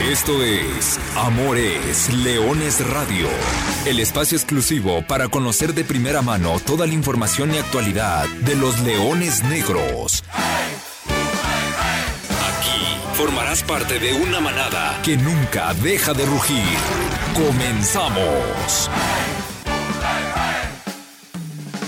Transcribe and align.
Esto 0.00 0.44
es 0.44 0.98
Amores 1.16 2.14
Leones 2.14 2.88
Radio, 2.88 3.28
el 3.84 3.98
espacio 3.98 4.38
exclusivo 4.38 5.02
para 5.02 5.28
conocer 5.28 5.74
de 5.74 5.82
primera 5.82 6.22
mano 6.22 6.60
toda 6.64 6.86
la 6.86 6.94
información 6.94 7.52
y 7.52 7.58
actualidad 7.58 8.24
de 8.42 8.54
los 8.54 8.78
leones 8.80 9.42
negros. 9.42 10.22
Aquí 12.30 12.96
formarás 13.14 13.64
parte 13.64 13.98
de 13.98 14.14
una 14.14 14.38
manada 14.38 15.02
que 15.02 15.16
nunca 15.16 15.74
deja 15.74 16.14
de 16.14 16.26
rugir. 16.26 16.78
Comenzamos. 17.34 18.88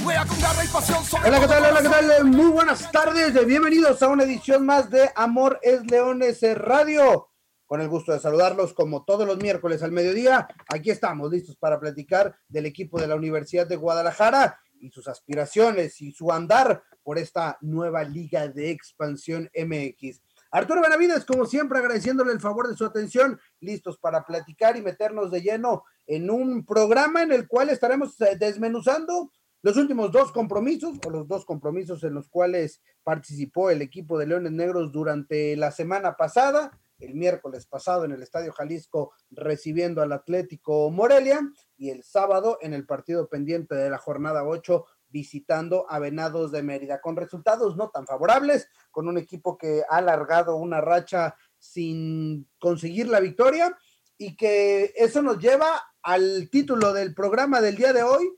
Hola, 0.04 1.40
¿qué 1.40 1.46
tal? 1.46 1.64
Hola, 1.64 1.82
¿qué 1.82 1.88
tal? 1.88 2.24
Muy 2.24 2.50
buenas 2.50 2.90
tardes. 2.90 3.46
Bienvenidos 3.46 4.02
a 4.02 4.08
una 4.08 4.24
edición 4.24 4.66
más 4.66 4.90
de 4.90 5.10
Amor 5.14 5.60
es 5.62 5.88
Leones 5.88 6.40
Radio. 6.56 7.29
Con 7.70 7.80
el 7.80 7.88
gusto 7.88 8.10
de 8.10 8.18
saludarlos 8.18 8.74
como 8.74 9.04
todos 9.04 9.24
los 9.24 9.38
miércoles 9.38 9.80
al 9.84 9.92
mediodía. 9.92 10.48
Aquí 10.66 10.90
estamos 10.90 11.30
listos 11.30 11.54
para 11.54 11.78
platicar 11.78 12.34
del 12.48 12.66
equipo 12.66 13.00
de 13.00 13.06
la 13.06 13.14
Universidad 13.14 13.64
de 13.64 13.76
Guadalajara 13.76 14.58
y 14.80 14.90
sus 14.90 15.06
aspiraciones 15.06 16.00
y 16.00 16.10
su 16.10 16.32
andar 16.32 16.82
por 17.04 17.16
esta 17.16 17.58
nueva 17.60 18.02
liga 18.02 18.48
de 18.48 18.72
expansión 18.72 19.48
MX. 19.54 20.20
Arturo 20.50 20.82
Benavides, 20.82 21.24
como 21.24 21.46
siempre, 21.46 21.78
agradeciéndole 21.78 22.32
el 22.32 22.40
favor 22.40 22.66
de 22.68 22.74
su 22.74 22.84
atención, 22.84 23.38
listos 23.60 23.98
para 23.98 24.26
platicar 24.26 24.76
y 24.76 24.82
meternos 24.82 25.30
de 25.30 25.40
lleno 25.40 25.84
en 26.08 26.28
un 26.28 26.66
programa 26.66 27.22
en 27.22 27.30
el 27.30 27.46
cual 27.46 27.70
estaremos 27.70 28.20
eh, 28.20 28.36
desmenuzando 28.36 29.30
los 29.62 29.76
últimos 29.76 30.10
dos 30.10 30.32
compromisos 30.32 30.98
o 31.06 31.10
los 31.10 31.28
dos 31.28 31.44
compromisos 31.44 32.02
en 32.02 32.14
los 32.14 32.28
cuales 32.28 32.82
participó 33.04 33.70
el 33.70 33.80
equipo 33.80 34.18
de 34.18 34.26
Leones 34.26 34.50
Negros 34.50 34.90
durante 34.90 35.54
la 35.54 35.70
semana 35.70 36.16
pasada 36.16 36.76
el 37.00 37.14
miércoles 37.14 37.66
pasado 37.66 38.04
en 38.04 38.12
el 38.12 38.22
Estadio 38.22 38.52
Jalisco 38.52 39.12
recibiendo 39.30 40.02
al 40.02 40.12
Atlético 40.12 40.90
Morelia 40.90 41.40
y 41.76 41.90
el 41.90 42.04
sábado 42.04 42.58
en 42.60 42.74
el 42.74 42.86
partido 42.86 43.28
pendiente 43.28 43.74
de 43.74 43.90
la 43.90 43.98
jornada 43.98 44.44
8 44.44 44.84
visitando 45.10 45.86
a 45.90 45.98
Venados 45.98 46.52
de 46.52 46.62
Mérida, 46.62 47.00
con 47.00 47.16
resultados 47.16 47.76
no 47.76 47.90
tan 47.90 48.06
favorables, 48.06 48.68
con 48.90 49.08
un 49.08 49.18
equipo 49.18 49.58
que 49.58 49.82
ha 49.88 49.96
alargado 49.96 50.56
una 50.56 50.80
racha 50.80 51.34
sin 51.58 52.48
conseguir 52.58 53.08
la 53.08 53.20
victoria 53.20 53.76
y 54.16 54.36
que 54.36 54.92
eso 54.96 55.22
nos 55.22 55.38
lleva 55.38 55.82
al 56.02 56.48
título 56.50 56.92
del 56.92 57.14
programa 57.14 57.60
del 57.60 57.76
día 57.76 57.92
de 57.92 58.02
hoy. 58.02 58.30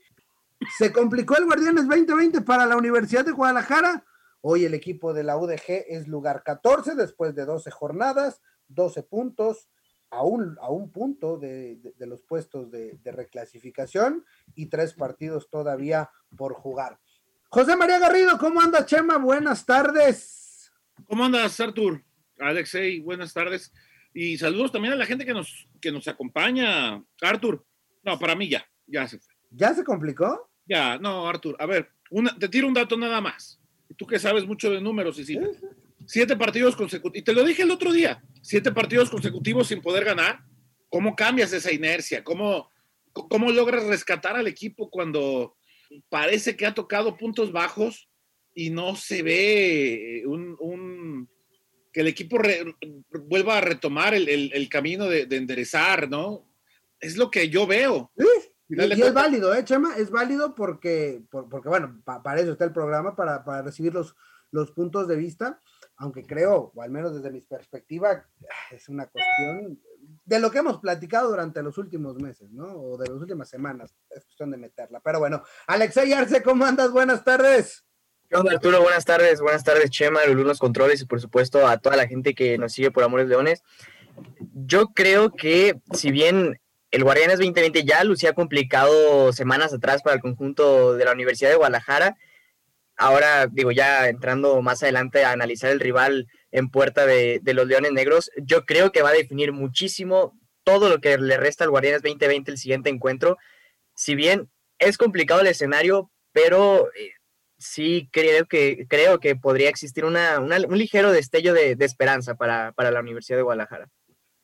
Se 0.77 0.91
complicó 0.91 1.35
el 1.37 1.45
Guardianes 1.45 1.87
2020 1.87 2.41
para 2.41 2.65
la 2.65 2.77
Universidad 2.77 3.25
de 3.25 3.31
Guadalajara. 3.31 4.03
Hoy 4.41 4.65
el 4.65 4.73
equipo 4.73 5.13
de 5.13 5.23
la 5.23 5.37
UDG 5.37 5.85
es 5.87 6.07
lugar 6.07 6.43
14 6.43 6.95
después 6.95 7.35
de 7.35 7.45
12 7.45 7.69
jornadas. 7.71 8.41
12 8.67 9.03
puntos, 9.03 9.69
a 10.13 10.23
un, 10.23 10.57
a 10.61 10.69
un 10.69 10.91
punto 10.91 11.37
de, 11.37 11.79
los 11.99 12.21
puestos 12.21 12.69
de, 12.69 12.99
reclasificación 13.03 14.23
y 14.55 14.67
tres 14.67 14.93
partidos 14.93 15.49
todavía 15.49 16.11
por 16.37 16.53
jugar. 16.53 16.99
José 17.49 17.75
María 17.75 17.99
Garrido, 17.99 18.37
¿cómo 18.37 18.61
anda 18.61 18.85
Chema? 18.85 19.17
Buenas 19.17 19.65
tardes. 19.65 20.71
¿Cómo 21.05 21.25
andas, 21.25 21.59
Artur? 21.59 22.03
Alexei, 22.39 22.99
buenas 22.99 23.33
tardes. 23.33 23.73
Y 24.13 24.37
saludos 24.37 24.71
también 24.71 24.93
a 24.93 24.97
la 24.97 25.05
gente 25.05 25.25
que 25.25 25.33
nos, 25.33 25.67
que 25.81 25.91
nos 25.91 26.07
acompaña. 26.07 27.03
Artur, 27.21 27.65
no, 28.03 28.19
para 28.19 28.35
mí 28.35 28.47
ya, 28.47 28.63
ya 28.85 29.07
se 29.07 29.17
fue. 29.17 29.33
¿Ya 29.49 29.73
se 29.73 29.83
complicó? 29.83 30.51
Ya, 30.65 30.97
no, 30.99 31.27
Artur, 31.27 31.55
a 31.59 31.65
ver, 31.65 31.89
te 32.39 32.49
tiro 32.49 32.67
un 32.67 32.73
dato 32.73 32.95
nada 32.97 33.19
más. 33.19 33.59
Tú 33.97 34.05
que 34.05 34.19
sabes 34.19 34.45
mucho 34.45 34.69
de 34.71 34.81
números, 34.81 35.17
y 35.17 35.25
sí. 35.25 35.39
Siete 36.05 36.35
partidos 36.35 36.75
consecutivos. 36.75 37.17
Y 37.17 37.23
te 37.23 37.33
lo 37.33 37.43
dije 37.43 37.63
el 37.63 37.71
otro 37.71 37.91
día, 37.91 38.23
siete 38.43 38.71
partidos 38.71 39.09
consecutivos 39.09 39.67
sin 39.67 39.81
poder 39.81 40.03
ganar. 40.03 40.43
¿Cómo 40.89 41.15
cambias 41.15 41.53
esa 41.53 41.71
inercia? 41.71 42.23
¿Cómo, 42.23 42.69
cómo 43.11 43.51
logras 43.51 43.85
rescatar 43.85 44.35
al 44.35 44.47
equipo 44.47 44.91
cuando 44.91 45.55
parece 46.09 46.55
que 46.55 46.65
ha 46.65 46.75
tocado 46.75 47.17
puntos 47.17 47.51
bajos 47.51 48.09
y 48.53 48.69
no 48.69 48.95
se 48.95 49.23
ve 49.23 50.23
un, 50.27 51.27
que 51.91 52.01
el 52.01 52.07
equipo 52.07 52.37
vuelva 53.25 53.57
a 53.57 53.61
retomar 53.61 54.13
el, 54.13 54.69
camino 54.69 55.05
de, 55.05 55.27
enderezar, 55.31 56.09
¿no? 56.09 56.45
Es 56.99 57.17
lo 57.17 57.31
que 57.31 57.49
yo 57.49 57.65
veo. 57.65 58.11
Y, 58.69 58.79
es 58.79 59.13
válido, 59.13 59.53
¿eh, 59.53 59.63
Chema? 59.63 59.95
Es 59.97 60.09
válido 60.09 60.55
porque, 60.55 61.21
porque 61.29 61.69
bueno, 61.69 62.01
para 62.03 62.39
eso 62.39 62.51
está 62.51 62.65
el 62.65 62.73
programa, 62.73 63.15
para, 63.15 63.43
para 63.43 63.61
recibir 63.61 63.93
los, 63.93 64.15
los 64.51 64.71
puntos 64.71 65.07
de 65.07 65.15
vista 65.15 65.61
aunque 66.03 66.23
creo, 66.23 66.71
o 66.75 66.81
al 66.81 66.91
menos 66.91 67.15
desde 67.15 67.31
mi 67.31 67.39
perspectiva, 67.39 68.25
es 68.71 68.89
una 68.89 69.07
cuestión 69.07 69.79
de 70.25 70.39
lo 70.39 70.51
que 70.51 70.57
hemos 70.57 70.79
platicado 70.79 71.29
durante 71.29 71.63
los 71.63 71.77
últimos 71.77 72.17
meses, 72.17 72.51
¿no? 72.51 72.65
O 72.75 72.97
de 72.97 73.07
las 73.07 73.17
últimas 73.17 73.49
semanas, 73.49 73.95
es 74.09 74.25
cuestión 74.25 74.51
de 74.51 74.57
meterla. 74.57 74.99
Pero 74.99 75.19
bueno, 75.19 75.43
Alexei 75.65 76.11
Arce, 76.11 76.43
¿cómo 76.43 76.65
andas? 76.65 76.91
Buenas 76.91 77.23
tardes. 77.23 77.85
¿Qué 78.27 78.35
Arturo? 78.35 78.81
Buenas 78.81 79.05
tardes, 79.05 79.39
buenas 79.39 79.63
tardes, 79.63 79.89
Chema, 79.91 80.25
Lulú, 80.25 80.43
los 80.43 80.59
controles 80.59 81.01
y 81.01 81.05
por 81.05 81.21
supuesto 81.21 81.65
a 81.65 81.77
toda 81.77 81.95
la 81.95 82.07
gente 82.07 82.35
que 82.35 82.57
nos 82.57 82.73
sigue 82.73 82.91
por 82.91 83.05
Amores 83.05 83.29
Leones. 83.29 83.63
Yo 84.53 84.87
creo 84.87 85.31
que 85.31 85.79
si 85.93 86.11
bien 86.11 86.59
el 86.91 87.03
Guardianes 87.05 87.37
2020 87.37 87.85
ya 87.85 88.03
lucía 88.03 88.33
complicado 88.33 89.31
semanas 89.31 89.73
atrás 89.73 90.01
para 90.03 90.17
el 90.17 90.21
conjunto 90.21 90.95
de 90.95 91.05
la 91.05 91.13
Universidad 91.13 91.49
de 91.49 91.55
Guadalajara, 91.55 92.17
ahora 92.97 93.47
digo 93.47 93.71
ya 93.71 94.07
entrando 94.07 94.61
más 94.61 94.83
adelante 94.83 95.25
a 95.25 95.31
analizar 95.31 95.71
el 95.71 95.79
rival 95.79 96.27
en 96.51 96.69
puerta 96.69 97.05
de, 97.05 97.41
los 97.45 97.67
Leones 97.67 97.91
Negros, 97.91 98.31
yo 98.37 98.65
creo 98.65 98.91
que 98.91 99.01
va 99.01 99.09
a 99.09 99.13
definir 99.13 99.51
muchísimo 99.51 100.39
todo 100.63 100.89
lo 100.89 100.99
que 100.99 101.17
le 101.17 101.37
resta 101.37 101.63
al 101.63 101.71
Guardianes 101.71 102.03
2020 102.03 102.51
el 102.51 102.57
siguiente 102.57 102.89
encuentro. 102.89 103.37
Si 103.95 104.15
bien 104.15 104.49
es 104.79 104.97
complicado 104.97 105.41
el 105.41 105.47
escenario, 105.47 106.11
pero 106.31 106.89
eh, 106.93 107.11
sí 107.57 108.09
creo 108.11 108.45
que, 108.45 108.85
creo 108.87 109.19
que 109.19 109.35
podría 109.35 109.69
existir 109.69 110.05
un 110.05 110.17
ligero 110.77 111.11
destello 111.11 111.53
de, 111.53 111.75
esperanza 111.79 112.35
para, 112.35 112.71
para 112.73 112.91
la 112.91 112.99
Universidad 112.99 113.37
de 113.37 113.43
Guadalajara. 113.43 113.89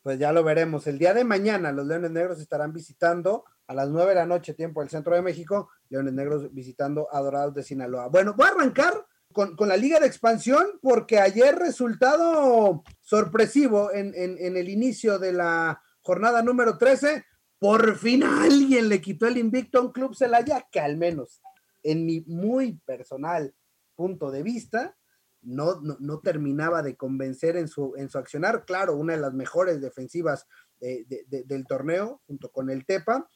Pues 0.01 0.17
ya 0.17 0.31
lo 0.31 0.43
veremos. 0.43 0.87
El 0.87 0.97
día 0.97 1.13
de 1.13 1.23
mañana 1.23 1.71
los 1.71 1.85
Leones 1.85 2.11
Negros 2.11 2.39
estarán 2.39 2.73
visitando 2.73 3.43
a 3.67 3.73
las 3.73 3.89
9 3.89 4.09
de 4.09 4.15
la 4.15 4.25
noche, 4.25 4.53
tiempo 4.53 4.79
del 4.79 4.89
centro 4.89 5.13
de 5.13 5.21
México, 5.21 5.69
Leones 5.89 6.13
Negros 6.13 6.53
visitando 6.53 7.07
a 7.11 7.19
Dorados 7.21 7.53
de 7.53 7.63
Sinaloa. 7.63 8.07
Bueno, 8.07 8.33
voy 8.35 8.47
a 8.47 8.51
arrancar 8.51 9.05
con, 9.33 9.55
la 9.67 9.77
Liga 9.77 9.99
de 9.99 10.07
Expansión 10.07 10.65
porque 10.81 11.19
ayer 11.19 11.55
resultado 11.55 12.83
sorpresivo 13.01 13.91
en, 13.93 14.13
el 14.15 14.69
inicio 14.69 15.19
de 15.19 15.33
la 15.33 15.81
jornada 16.01 16.41
número 16.41 16.77
13. 16.77 17.25
Por 17.59 17.97
fin 17.97 18.23
alguien 18.23 18.89
le 18.89 19.01
quitó 19.01 19.27
el 19.27 19.37
invicto 19.37 19.79
a 19.79 19.81
un 19.81 19.91
club 19.91 20.15
Celaya 20.15 20.65
que 20.71 20.79
al 20.79 20.97
menos 20.97 21.41
en 21.83 22.05
mi 22.05 22.21
muy 22.21 22.79
personal 22.85 23.53
punto 23.95 24.31
de 24.31 24.43
vista 24.43 24.97
no, 25.41 25.81
no, 25.81 26.19
terminaba 26.19 26.81
de 26.81 26.95
convencer 26.95 27.55
en 27.57 27.67
su, 27.67 27.93
en 27.97 28.09
su 28.09 28.17
accionar. 28.17 28.65
Claro, 28.65 28.95
una 28.95 29.13
de 29.13 29.21
las 29.21 29.33
mejores 29.33 29.81
defensivas 29.81 30.47
del 30.79 31.65
torneo 31.67 32.21
junto 32.25 32.51
con 32.51 32.69
el 32.69 32.85
Tepa, 32.85 33.29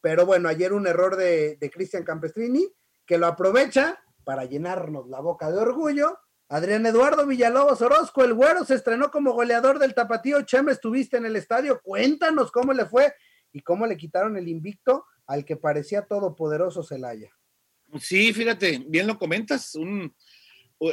pero 0.00 0.26
bueno, 0.26 0.48
ayer 0.48 0.72
un 0.72 0.86
error 0.86 1.16
de, 1.16 1.58
Cristian 1.72 2.04
Campestrini, 2.04 2.66
que 3.06 3.18
lo 3.18 3.26
aprovecha 3.26 3.98
para 4.24 4.44
llenarnos 4.44 5.08
la 5.08 5.20
boca 5.20 5.50
de 5.50 5.58
orgullo. 5.58 6.18
Adrián 6.48 6.86
Eduardo 6.86 7.26
Villalobos 7.26 7.82
Orozco, 7.82 8.24
el 8.24 8.34
güero, 8.34 8.64
se 8.64 8.74
estrenó 8.74 9.10
como 9.10 9.32
goleador 9.32 9.78
del 9.78 9.94
Tapatío. 9.94 10.42
Chema, 10.42 10.72
estuviste 10.72 11.16
en 11.16 11.26
el 11.26 11.36
estadio. 11.36 11.80
Cuéntanos 11.82 12.50
cómo 12.50 12.72
le 12.72 12.86
fue 12.86 13.12
y 13.52 13.60
cómo 13.60 13.86
le 13.86 13.96
quitaron 13.96 14.36
el 14.36 14.48
invicto 14.48 15.04
al 15.26 15.44
que 15.44 15.56
parecía 15.56 16.06
todopoderoso 16.06 16.82
Celaya. 16.82 17.30
Sí, 18.00 18.32
fíjate, 18.32 18.84
bien 18.86 19.06
lo 19.06 19.18
comentas. 19.18 19.74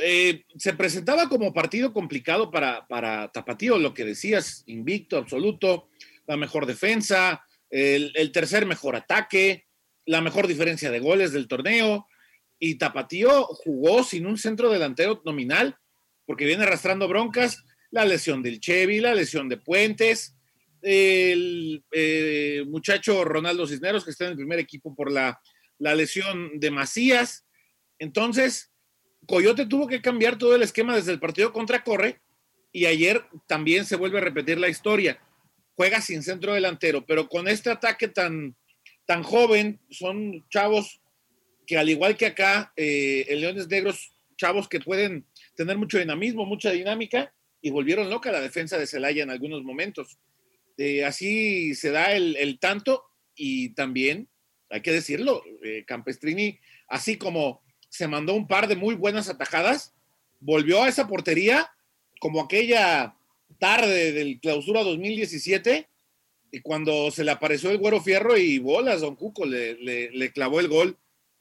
Eh, 0.01 0.43
se 0.57 0.73
presentaba 0.73 1.29
como 1.29 1.53
partido 1.53 1.93
complicado 1.93 2.49
para, 2.49 2.87
para 2.87 3.31
Tapatío, 3.31 3.77
lo 3.77 3.93
que 3.93 4.05
decías, 4.05 4.63
invicto 4.65 5.17
absoluto, 5.17 5.89
la 6.25 6.37
mejor 6.37 6.65
defensa, 6.65 7.45
el, 7.69 8.31
tercer 8.31 8.65
mejor 8.65 8.95
ataque, 8.95 9.65
la 10.05 10.21
mejor 10.21 10.47
diferencia 10.47 10.89
de 10.89 10.99
goles 10.99 11.31
del 11.33 11.47
torneo. 11.47 12.07
Y 12.57 12.75
Tapatío 12.75 13.45
jugó 13.45 14.03
sin 14.03 14.25
un 14.25 14.37
centro 14.37 14.71
delantero 14.71 15.21
nominal, 15.25 15.77
porque 16.25 16.45
viene 16.45 16.63
arrastrando 16.63 17.07
broncas, 17.07 17.63
la 17.91 18.05
lesión 18.05 18.41
del 18.41 18.59
Chevy, 18.59 18.99
la 18.99 19.13
lesión 19.13 19.47
de 19.49 19.57
Puentes, 19.57 20.35
el 20.81 21.83
eh, 21.91 22.63
muchacho 22.67 23.23
Ronaldo 23.23 23.67
Cisneros, 23.67 24.03
que 24.03 24.11
está 24.11 24.25
en 24.25 24.31
el 24.31 24.37
primer 24.37 24.59
equipo 24.59 24.95
por 24.95 25.11
la, 25.11 25.39
la 25.77 25.93
lesión 25.93 26.59
de 26.59 26.71
Macías. 26.71 27.45
Entonces, 27.99 28.71
Coyote 29.27 29.65
tuvo 29.65 29.87
que 29.87 30.01
cambiar 30.01 30.37
todo 30.37 30.55
el 30.55 30.61
esquema 30.61 30.95
desde 30.95 31.11
el 31.11 31.19
partido 31.19 31.51
contra 31.51 31.83
Corre 31.83 32.19
y 32.71 32.85
ayer 32.85 33.23
también 33.47 33.85
se 33.85 33.95
vuelve 33.95 34.17
a 34.17 34.21
repetir 34.21 34.57
la 34.59 34.69
historia 34.69 35.19
juega 35.75 36.01
sin 36.01 36.23
centro 36.23 36.53
delantero, 36.53 37.05
pero 37.05 37.27
con 37.27 37.47
este 37.47 37.69
ataque 37.69 38.07
tan, 38.07 38.55
tan 39.05 39.23
joven, 39.23 39.79
son 39.89 40.45
chavos 40.49 41.01
que 41.67 41.77
al 41.77 41.89
igual 41.89 42.15
que 42.15 42.27
acá, 42.27 42.71
eh, 42.75 43.25
el 43.27 43.41
Leones 43.41 43.67
Negros, 43.67 44.13
chavos 44.37 44.67
que 44.67 44.79
pueden 44.79 45.25
tener 45.55 45.77
mucho 45.77 45.97
dinamismo, 45.97 46.45
mucha 46.45 46.71
dinámica, 46.71 47.33
y 47.61 47.71
volvieron 47.71 48.09
loca 48.09 48.31
la 48.31 48.41
defensa 48.41 48.77
de 48.77 48.87
Celaya 48.87 49.23
en 49.23 49.31
algunos 49.31 49.63
momentos. 49.63 50.17
eh, 50.77 51.05
así 51.05 51.73
se 51.73 51.91
da 51.91 52.13
el, 52.13 52.59
tanto 52.59 53.03
y 53.35 53.69
también, 53.69 54.27
hay 54.69 54.81
que 54.81 54.91
decirlo, 54.91 55.43
eh, 55.63 55.83
Campestrini, 55.85 56.59
así 56.87 57.17
como 57.17 57.61
se 57.95 58.07
mandó 58.07 58.33
un 58.33 58.47
par 58.47 58.67
de 58.67 58.75
muy 58.75 58.95
buenas 58.95 59.29
atajadas, 59.29 59.93
volvió 60.41 60.83
a 60.83 60.89
esa 60.89 61.07
portería 61.07 61.71
como 62.19 62.41
aquella 62.41 63.15
tarde 63.57 64.11
del 64.11 64.39
clausura 64.41 64.83
2017, 64.83 65.87
y 66.51 66.61
cuando 66.61 67.09
se 67.11 67.23
le 67.23 67.31
apareció 67.31 67.71
el 67.71 67.77
güero 67.77 68.01
fierro 68.01 68.37
y 68.37 68.59
bolas, 68.59 69.01
don 69.01 69.15
Cuco 69.15 69.45
le, 69.45 69.75
le, 69.75 70.31
clavó 70.31 70.59
el 70.59 70.67
gol. 70.67 70.97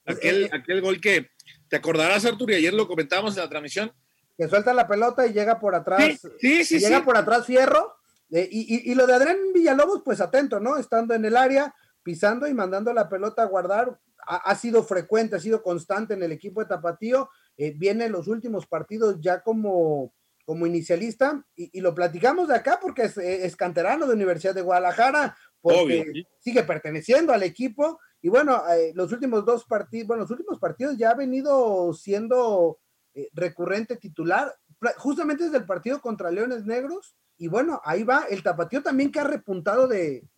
Aquel, 0.07 0.49
aquel 0.53 0.81
gol 0.81 1.01
que 1.01 1.31
te 1.69 1.77
acordarás, 1.77 2.25
Arturo, 2.25 2.53
y 2.53 2.57
ayer 2.57 2.75
lo 2.75 2.87
comentábamos 2.87 3.37
en 3.37 3.43
la 3.43 3.49
transmisión. 3.49 3.93
Que 4.37 4.49
suelta 4.49 4.75
la 4.75 4.87
pelota 4.87 5.27
y 5.27 5.33
llega 5.33 5.59
por 5.59 5.75
atrás. 5.75 6.21
Sí, 6.41 6.65
sí, 6.65 6.79
Llega 6.79 7.05
por 7.05 7.17
atrás 7.17 7.47
fierro. 7.47 7.97
y, 8.31 8.91
y, 8.91 8.95
lo 8.95 9.07
de 9.07 9.15
Adrián 9.15 9.39
Villalobos, 9.53 10.03
pues 10.05 10.21
atento, 10.21 10.61
¿no? 10.61 10.77
Estando 10.77 11.15
en 11.15 11.25
el 11.25 11.37
área, 11.37 11.75
pisando 12.05 12.47
y 12.47 12.55
mandando 12.55 12.93
la 12.93 13.09
pelota 13.09 13.43
a 13.43 13.47
guardar. 13.47 13.99
Ha, 14.27 14.55
sido 14.55 14.83
frecuente, 14.85 15.37
ha 15.37 15.41
sido 15.41 15.63
constante 15.63 16.15
en 16.15 16.23
el 16.23 16.33
equipo 16.33 16.61
de 16.61 16.67
Tapatío. 16.67 17.29
Eh, 17.59 17.75
viene 17.77 18.07
en 18.07 18.13
los 18.13 18.29
últimos 18.29 18.67
partidos 18.67 19.19
ya 19.21 19.43
como 19.43 20.15
como 20.45 20.67
inicialista 20.67 21.45
y, 21.57 21.81
lo 21.81 21.95
platicamos 21.95 22.49
de 22.49 22.55
acá 22.55 22.79
porque 22.81 23.05
es, 23.17 23.57
canterano 23.57 24.07
de 24.07 24.15
Universidad 24.15 24.55
de 24.55 24.63
Guadalajara, 24.63 25.37
porque 25.61 26.27
sigue 26.39 26.63
perteneciendo 26.63 27.33
al 27.33 27.43
equipo 27.43 27.99
y 28.21 28.29
bueno, 28.29 28.63
eh, 28.71 28.93
los 28.95 29.13
últimos 29.13 29.45
dos 29.45 29.65
partidos, 29.65 30.07
bueno, 30.07 30.23
los 30.23 30.31
últimos 30.31 30.59
partidos 30.59 30.97
ya 30.97 31.11
ha 31.11 31.15
venido 31.15 31.93
siendo 31.95 32.79
eh, 33.15 33.29
recurrente 33.33 33.97
titular, 33.97 34.55
justamente 34.99 35.45
desde 35.45 35.59
el 35.59 35.67
partido 35.67 36.01
contra 36.01 36.31
Leones 36.31 36.65
Negros 36.65 37.17
y 37.37 37.49
bueno, 37.49 37.81
ahí 37.85 38.05
va 38.05 38.27
el 38.29 38.43
tapatío 38.43 38.83
también 38.83 39.11
que 39.11 39.21
ha 39.21 39.25
repuntado 39.25 39.89
de, 39.89 40.29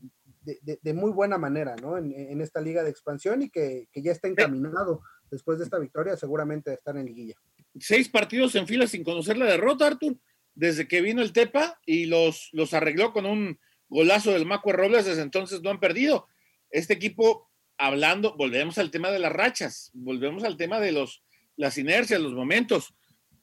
de, 0.47 0.95
muy 0.95 1.11
buena 1.11 1.39
manera, 1.39 1.77
¿no? 1.77 1.99
En, 1.99 2.41
esta 2.41 2.61
liga 2.61 2.83
de 2.83 2.91
expansión 2.91 3.43
y 3.43 3.51
que, 3.51 3.89
que 3.93 4.03
ya 4.03 4.13
está 4.13 4.29
encaminado 4.29 5.03
después 5.31 5.59
de 5.59 5.65
esta 5.65 5.79
victoria 5.79 6.17
seguramente 6.17 6.71
de 6.71 6.77
estar 6.77 6.97
en 6.97 7.07
liguilla 7.07 7.35
seis 7.81 8.09
partidos 8.09 8.55
en 8.55 8.67
fila 8.67 8.87
sin 8.87 9.05
conocer 9.05 9.37
la 9.37 9.47
derrota, 9.47 9.87
Artur, 9.87 10.19
desde 10.55 10.89
que 10.89 11.01
vino 11.01 11.23
el 11.23 11.33
Tepa 11.33 11.81
y 11.85 12.07
los, 12.07 12.49
los 12.53 12.75
arregló 12.75 13.13
con 13.13 13.27
un 13.27 13.59
golazo 13.89 14.33
del 14.33 14.47
Macue 14.47 14.73
Robles, 14.73 15.05
desde 15.05 15.23
entonces 15.23 15.63
no 15.63 15.71
han 15.71 15.81
perdido. 15.81 16.29
Este 16.71 16.95
equipo, 16.95 17.51
hablando, 17.79 18.35
volvemos 18.37 18.79
al 18.79 18.91
tema 18.91 19.11
de 19.11 19.19
las 19.19 19.33
rachas, 19.33 19.91
volvemos 19.95 20.45
al 20.45 20.57
tema 20.57 20.81
de 20.81 20.93
los, 20.93 21.23
las 21.57 21.79
inercias, 21.79 22.21
los 22.21 22.33
momentos. 22.33 22.95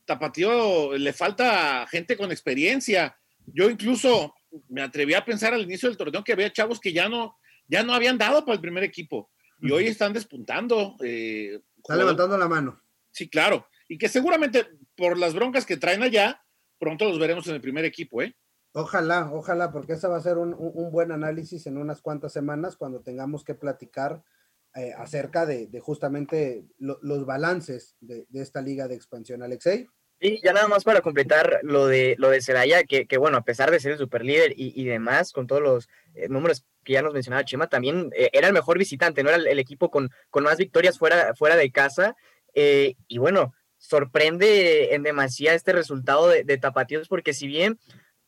Tapatío 0.05 0.97
le 0.97 1.13
falta 1.13 1.85
gente 1.87 2.17
con 2.17 2.31
experiencia. 2.31 3.17
Yo 3.45 3.69
incluso 3.69 4.33
me 4.69 4.81
atreví 4.81 5.13
a 5.13 5.25
pensar 5.25 5.53
al 5.53 5.61
inicio 5.61 5.89
del 5.89 5.97
torneo 5.97 6.23
que 6.23 6.33
había 6.33 6.51
chavos 6.51 6.79
que 6.79 6.93
ya 6.93 7.09
no, 7.09 7.37
ya 7.67 7.83
no 7.83 7.93
habían 7.93 8.17
dado 8.17 8.45
para 8.45 8.55
el 8.55 8.61
primer 8.61 8.83
equipo 8.83 9.31
y 9.59 9.71
hoy 9.71 9.87
están 9.87 10.13
despuntando. 10.13 10.95
Eh, 11.03 11.61
Está 11.77 11.95
levantando 11.95 12.37
la 12.37 12.47
mano. 12.47 12.81
Sí, 13.11 13.29
claro 13.29 13.67
y 13.87 13.97
que 13.97 14.09
seguramente 14.09 14.65
por 14.95 15.17
las 15.17 15.33
broncas 15.33 15.65
que 15.65 15.77
traen 15.77 16.03
allá, 16.03 16.41
pronto 16.79 17.05
los 17.05 17.19
veremos 17.19 17.47
en 17.47 17.55
el 17.55 17.61
primer 17.61 17.85
equipo, 17.85 18.21
¿eh? 18.21 18.35
Ojalá, 18.73 19.31
ojalá, 19.31 19.71
porque 19.71 19.93
ese 19.93 20.07
va 20.07 20.17
a 20.17 20.21
ser 20.21 20.39
un, 20.39 20.55
buen 20.91 21.11
análisis 21.11 21.67
en 21.67 21.77
unas 21.77 22.01
cuantas 22.01 22.33
semanas 22.33 22.75
cuando 22.75 23.01
tengamos 23.01 23.43
que 23.43 23.53
platicar 23.53 24.23
eh, 24.73 24.93
acerca 24.97 25.45
de, 25.45 25.69
justamente 25.79 26.65
los 26.79 27.25
balances 27.27 27.95
de, 28.01 28.25
esta 28.33 28.61
liga 28.61 28.87
de 28.87 28.95
expansión, 28.95 29.43
Alexei. 29.43 29.87
Y 30.25 30.41
ya 30.41 30.53
nada 30.53 30.69
más 30.69 30.85
para 30.85 31.01
completar 31.01 31.59
lo 31.63 31.85
de 31.85 32.15
lo 32.17 32.29
de 32.29 32.41
Celaya, 32.41 32.85
que, 32.85 33.05
bueno, 33.17 33.35
a 33.35 33.43
pesar 33.43 33.71
de 33.71 33.81
ser 33.81 33.91
el 33.91 33.97
superlíder 33.97 34.53
y, 34.55 34.71
y 34.73 34.85
demás, 34.85 35.33
con 35.33 35.47
todos 35.47 35.61
los 35.61 35.89
eh, 36.15 36.29
números 36.29 36.63
que 36.85 36.93
ya 36.93 37.01
nos 37.01 37.13
mencionaba 37.13 37.43
Chema, 37.43 37.67
también 37.67 38.09
eh, 38.15 38.29
era 38.31 38.47
el 38.47 38.53
mejor 38.53 38.77
visitante, 38.77 39.21
no 39.21 39.31
era 39.31 39.37
el, 39.37 39.59
equipo 39.59 39.91
con, 39.91 40.11
con, 40.29 40.45
más 40.45 40.57
victorias 40.57 40.97
fuera, 40.97 41.35
fuera 41.35 41.57
de 41.57 41.69
casa. 41.73 42.15
y 42.55 43.17
bueno, 43.17 43.53
sorprende 43.77 44.95
en 44.95 45.03
demasía 45.03 45.55
este 45.55 45.73
resultado 45.73 46.29
de, 46.29 46.57
Tapatíos, 46.57 47.09
porque 47.09 47.33
si 47.33 47.47
bien 47.47 47.77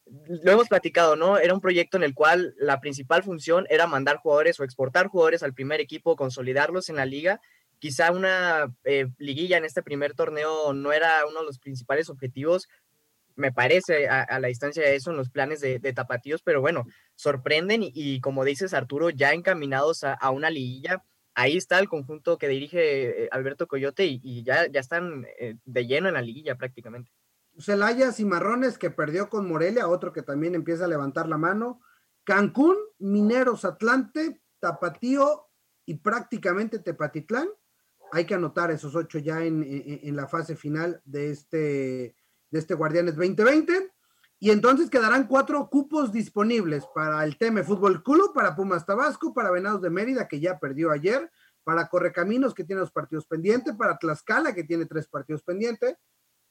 lo 0.05 0.51
hemos 0.51 0.67
platicado, 0.67 1.15
¿no? 1.15 1.37
Era 1.37 1.53
un 1.53 1.61
proyecto 1.61 1.95
en 1.95 2.03
el 2.03 2.13
cual 2.13 2.55
la 2.57 2.81
principal 2.81 3.23
función 3.23 3.65
era 3.69 3.87
mandar 3.87 4.17
jugadores 4.17 4.59
o 4.59 4.65
exportar 4.65 5.07
jugadores 5.07 5.43
al 5.43 5.53
primer 5.53 5.79
equipo, 5.79 6.17
consolidarlos 6.17 6.89
en 6.89 6.97
la 6.97 7.05
liga. 7.05 7.39
Quizá 7.85 8.11
una 8.11 8.75
eh, 8.83 9.11
liguilla 9.19 9.57
en 9.57 9.63
este 9.63 9.83
primer 9.83 10.15
torneo 10.15 10.73
no 10.73 10.91
era 10.91 11.23
uno 11.29 11.41
de 11.41 11.45
los 11.45 11.59
principales 11.59 12.09
objetivos, 12.09 12.67
me 13.35 13.51
parece, 13.51 14.09
a, 14.09 14.39
la 14.39 14.47
distancia 14.47 14.81
de 14.81 14.95
eso 14.95 15.11
en 15.11 15.17
los 15.17 15.29
planes 15.29 15.61
de, 15.61 15.93
Tapatíos, 15.93 16.41
pero 16.41 16.61
bueno, 16.61 16.87
sorprenden 17.13 17.81
y, 17.83 18.19
como 18.21 18.43
dices 18.43 18.73
Arturo, 18.73 19.11
ya 19.11 19.33
encaminados 19.33 20.03
a, 20.03 20.31
una 20.31 20.49
liguilla 20.49 21.03
ahí 21.35 21.57
está 21.57 21.77
el 21.77 21.87
conjunto 21.87 22.39
que 22.39 22.47
dirige 22.47 23.25
eh, 23.25 23.29
Alberto 23.31 23.67
Coyote 23.67 24.07
y, 24.07 24.43
ya, 24.43 24.65
ya 24.65 24.79
están 24.79 25.27
eh, 25.37 25.57
de 25.63 25.85
lleno 25.85 26.07
en 26.07 26.15
la 26.15 26.23
liguilla 26.23 26.57
prácticamente. 26.57 27.11
Celaya 27.59 28.11
Cimarrones 28.11 28.79
que 28.79 28.89
perdió 28.89 29.29
con 29.29 29.47
Morelia, 29.47 29.89
otro 29.89 30.11
que 30.11 30.23
también 30.23 30.55
empieza 30.55 30.85
a 30.85 30.87
levantar 30.87 31.29
la 31.29 31.37
mano. 31.37 31.81
Cancún, 32.23 32.77
Mineros 32.97 33.63
Atlante, 33.63 34.41
Tapatío 34.59 35.49
y 35.85 35.97
prácticamente 35.97 36.79
Tepatitlán. 36.79 37.47
Hay 38.15 38.23
que 38.23 38.33
anotar 38.33 38.71
esos 38.71 38.95
ocho 38.95 39.19
ya 39.19 39.43
en, 39.43 40.15
la 40.15 40.25
fase 40.25 40.55
final 40.55 41.01
de 41.03 41.31
este, 41.31 42.15
de 42.49 42.59
este 42.59 42.73
Guardianes 42.73 43.17
2020. 43.17 43.91
Y 44.39 44.51
entonces 44.51 44.89
quedarán 44.89 45.27
cuatro 45.27 45.69
cupos 45.69 46.13
disponibles 46.13 46.85
para 46.95 47.21
el 47.25 47.37
Teme 47.37 47.61
Fútbol 47.63 48.01
Club, 48.03 48.33
para 48.33 48.55
Pumas 48.55 48.85
Tabasco, 48.85 49.33
para 49.33 49.51
Venados 49.51 49.81
de 49.81 49.89
Mérida, 49.89 50.29
que 50.29 50.39
ya 50.39 50.57
perdió 50.57 50.91
ayer, 50.91 51.29
para 51.65 51.89
Correcaminos, 51.89 52.53
que 52.53 52.63
tiene 52.63 52.79
dos 52.79 52.91
partidos 52.93 53.27
pendientes, 53.27 53.75
para 53.75 53.97
Tlaxcala, 53.97 54.55
que 54.55 54.63
tiene 54.63 54.85
tres 54.85 55.07
partidos 55.07 55.43
pendientes, 55.43 55.97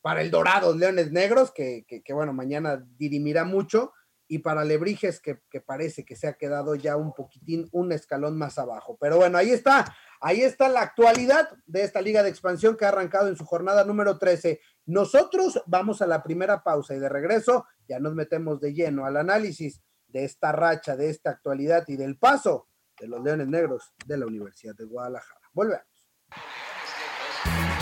para 0.03 0.21
el 0.21 0.31
Dorado 0.31 0.77
Leones 0.77 1.13
Negros, 1.13 1.51
que, 1.51 1.87
bueno, 2.11 2.35
mañana 2.35 2.85
dirimirá 2.99 3.45
mucho, 3.45 3.95
y 4.29 4.41
para 4.41 4.65
Lebrijes, 4.65 5.19
que, 5.19 5.41
parece 5.65 6.05
que 6.05 6.15
se 6.15 6.27
ha 6.27 6.35
quedado 6.35 6.75
ya 6.75 6.97
un 6.97 7.15
poquitín, 7.15 7.71
un 7.73 7.91
escalón 7.91 8.37
más 8.37 8.59
abajo. 8.59 8.99
Pero 9.01 9.17
bueno, 9.17 9.39
ahí 9.39 9.51
está, 9.51 9.97
ahí 10.25 10.43
está 10.43 10.71
la 10.71 10.81
actualidad 10.81 11.51
de 11.67 11.85
esta 11.85 12.01
liga 12.01 12.23
de 12.23 12.31
expansión 12.31 12.77
que 12.77 12.87
ha 12.87 12.89
arrancado 12.89 13.29
en 13.29 13.37
su 13.37 13.45
jornada 13.45 13.85
número 13.85 14.19
13. 14.19 14.59
Nosotros 14.87 15.63
vamos 15.67 16.01
a 16.01 16.07
la 16.07 16.23
primera 16.23 16.63
pausa 16.63 16.95
y 16.95 16.99
de 16.99 17.11
regreso 17.11 17.67
ya 17.87 18.01
nos 18.01 18.15
metemos 18.15 18.59
de 18.59 18.73
lleno 18.73 19.05
al 19.05 19.19
análisis 19.19 19.83
de 20.09 20.25
esta 20.25 20.51
racha, 20.51 20.97
de 20.97 21.11
esta 21.11 21.29
actualidad 21.29 21.85
y 21.89 21.97
del 21.97 22.17
paso 22.17 22.69
de 22.99 23.07
los 23.07 23.23
Leones 23.23 23.49
Negros 23.49 23.93
de 24.07 24.17
la 24.17 24.27
Universidad 24.27 24.75
de 24.75 24.85
Guadalajara. 24.85 25.41
Volvemos. 25.53 25.85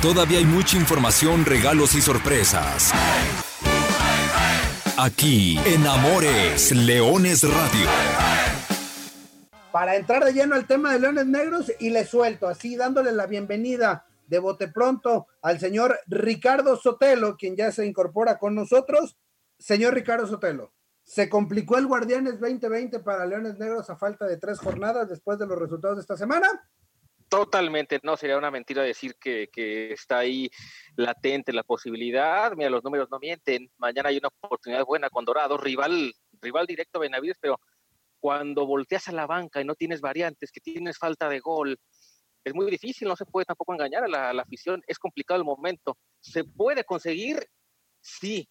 Todavía 0.01 0.39
hay 0.39 0.45
mucha 0.45 0.77
información, 0.77 1.45
regalos 1.45 1.95
y 1.95 2.01
sorpresas. 2.01 2.93
Aquí 4.99 5.61
en 5.65 5.87
Amores 5.87 6.73
Leones 6.73 7.45
Radio. 7.45 8.42
Para 9.73 9.97
entrar 9.97 10.23
de 10.23 10.35
lleno 10.35 10.55
al 10.55 10.67
tema 10.67 10.93
de 10.93 11.01
Leones 11.01 11.27
Negros 11.27 11.73
y 11.81 11.89
le 11.89 12.05
suelto 12.05 12.47
así 12.47 12.77
dándole 12.77 13.11
la 13.11 13.27
bienvenida 13.27 14.05
de 14.27 14.39
bote 14.39 14.69
pronto 14.69 15.29
al 15.41 15.59
señor 15.59 15.99
Ricardo 16.07 16.77
Sotelo, 16.77 17.39
quien 17.39 17.57
ya 17.57 17.73
se 17.73 17.87
incorpora 17.87 18.39
con 18.39 18.55
nosotros. 18.55 19.17
Señor 19.59 19.95
Ricardo 19.95 20.27
Sotelo, 20.27 20.75
¿se 21.03 21.31
complicó 21.31 21.79
el 21.79 21.87
Guardianes 21.87 22.39
2020 22.39 23.01
para 23.01 23.25
Leones 23.25 23.59
Negros 23.59 23.89
a 23.89 23.97
falta 23.97 24.27
de 24.27 24.37
tres 24.37 24.59
jornadas 24.59 25.09
después 25.09 25.39
de 25.39 25.47
los 25.47 25.59
resultados 25.59 25.97
de 25.97 26.03
esta 26.03 26.19
semana? 26.19 26.49
Totalmente, 27.31 27.99
no, 28.03 28.19
sería 28.19 28.37
una 28.37 28.51
mentira 28.51 28.83
decir 28.83 29.17
que, 29.19 29.49
está 29.91 30.19
ahí 30.19 30.51
latente 30.97 31.51
la 31.55 31.63
posibilidad. 31.63 32.53
Mira, 32.57 32.69
los 32.69 32.85
números 32.85 33.09
no 33.11 33.19
mienten. 33.19 33.71
Mañana 33.79 34.11
hay 34.11 34.19
una 34.19 34.29
oportunidad 34.29 34.85
buena 34.85 35.09
con 35.09 35.25
Dorado, 35.25 35.57
rival, 35.57 36.13
rival 36.43 36.67
directo 36.67 37.01
Benavides, 37.01 37.39
pero 37.41 37.59
cuando 38.23 38.67
volteas 38.67 39.09
a 39.09 39.13
la 39.13 39.27
banca 39.27 39.61
y 39.61 39.65
no 39.65 39.75
tienes 39.75 40.01
variantes, 40.01 40.53
que 40.53 40.61
tienes 40.61 40.97
falta 40.97 41.29
de 41.29 41.41
gol, 41.41 41.77
es 42.45 42.55
muy 42.55 42.71
difícil, 42.71 43.09
no 43.09 43.17
se 43.17 43.27
puede 43.27 43.47
tampoco 43.47 43.73
engañar 43.73 44.05
a 44.05 44.33
la, 44.33 44.43
afición, 44.43 44.81
es 44.87 44.97
complicado 44.97 45.41
el 45.41 45.45
momento. 45.45 45.99
¿Se 46.21 46.45
puede 46.45 46.85
conseguir? 46.85 47.45
Sí, 48.01 48.49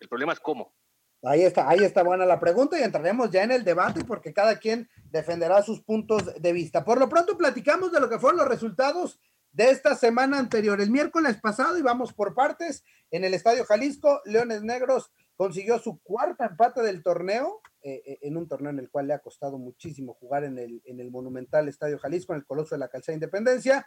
el 0.00 0.08
problema 0.08 0.32
es 0.32 0.40
cómo. 0.40 0.74
Ahí 1.22 1.42
está, 1.42 1.68
ahí 1.68 1.80
está 1.80 2.02
buena 2.02 2.24
la 2.24 2.40
pregunta 2.40 2.80
y 2.80 2.82
entraremos 2.82 3.30
ya 3.30 3.42
en 3.42 3.50
el 3.50 3.62
debate 3.62 4.04
porque 4.06 4.32
cada 4.32 4.58
quien 4.58 4.88
defenderá 5.10 5.62
sus 5.62 5.82
puntos 5.82 6.40
de 6.40 6.52
vista. 6.54 6.82
Por 6.82 6.98
lo 6.98 7.10
pronto 7.10 7.36
platicamos 7.36 7.92
de 7.92 8.00
lo 8.00 8.08
que 8.08 8.18
fueron 8.18 8.38
los 8.38 8.48
resultados 8.48 9.20
de 9.52 9.68
esta 9.68 9.94
semana 9.96 10.38
anterior. 10.38 10.80
El 10.80 10.90
miércoles 10.90 11.38
pasado, 11.42 11.76
y 11.76 11.82
vamos 11.82 12.14
por 12.14 12.34
partes, 12.34 12.82
en 13.10 13.24
el 13.24 13.34
Estadio 13.34 13.66
Jalisco, 13.66 14.22
Leones 14.24 14.62
Negros 14.62 15.12
consiguió 15.36 15.78
su 15.78 16.00
cuarta 16.02 16.46
empate 16.46 16.80
del 16.80 17.02
torneo, 17.02 17.60
eh, 17.84 18.02
eh, 18.04 18.18
en 18.22 18.36
un 18.36 18.48
torneo 18.48 18.70
en 18.70 18.80
el 18.80 18.90
cual 18.90 19.06
le 19.06 19.14
ha 19.14 19.20
costado 19.20 19.58
muchísimo 19.58 20.14
jugar 20.14 20.42
en 20.42 20.58
el, 20.58 20.82
en 20.84 20.98
el 20.98 21.12
monumental 21.12 21.68
Estadio 21.68 21.98
Jalisco, 22.00 22.32
en 22.32 22.40
el 22.40 22.46
Coloso 22.46 22.74
de 22.74 22.80
la 22.80 22.88
Calzada 22.88 23.14
Independencia. 23.14 23.86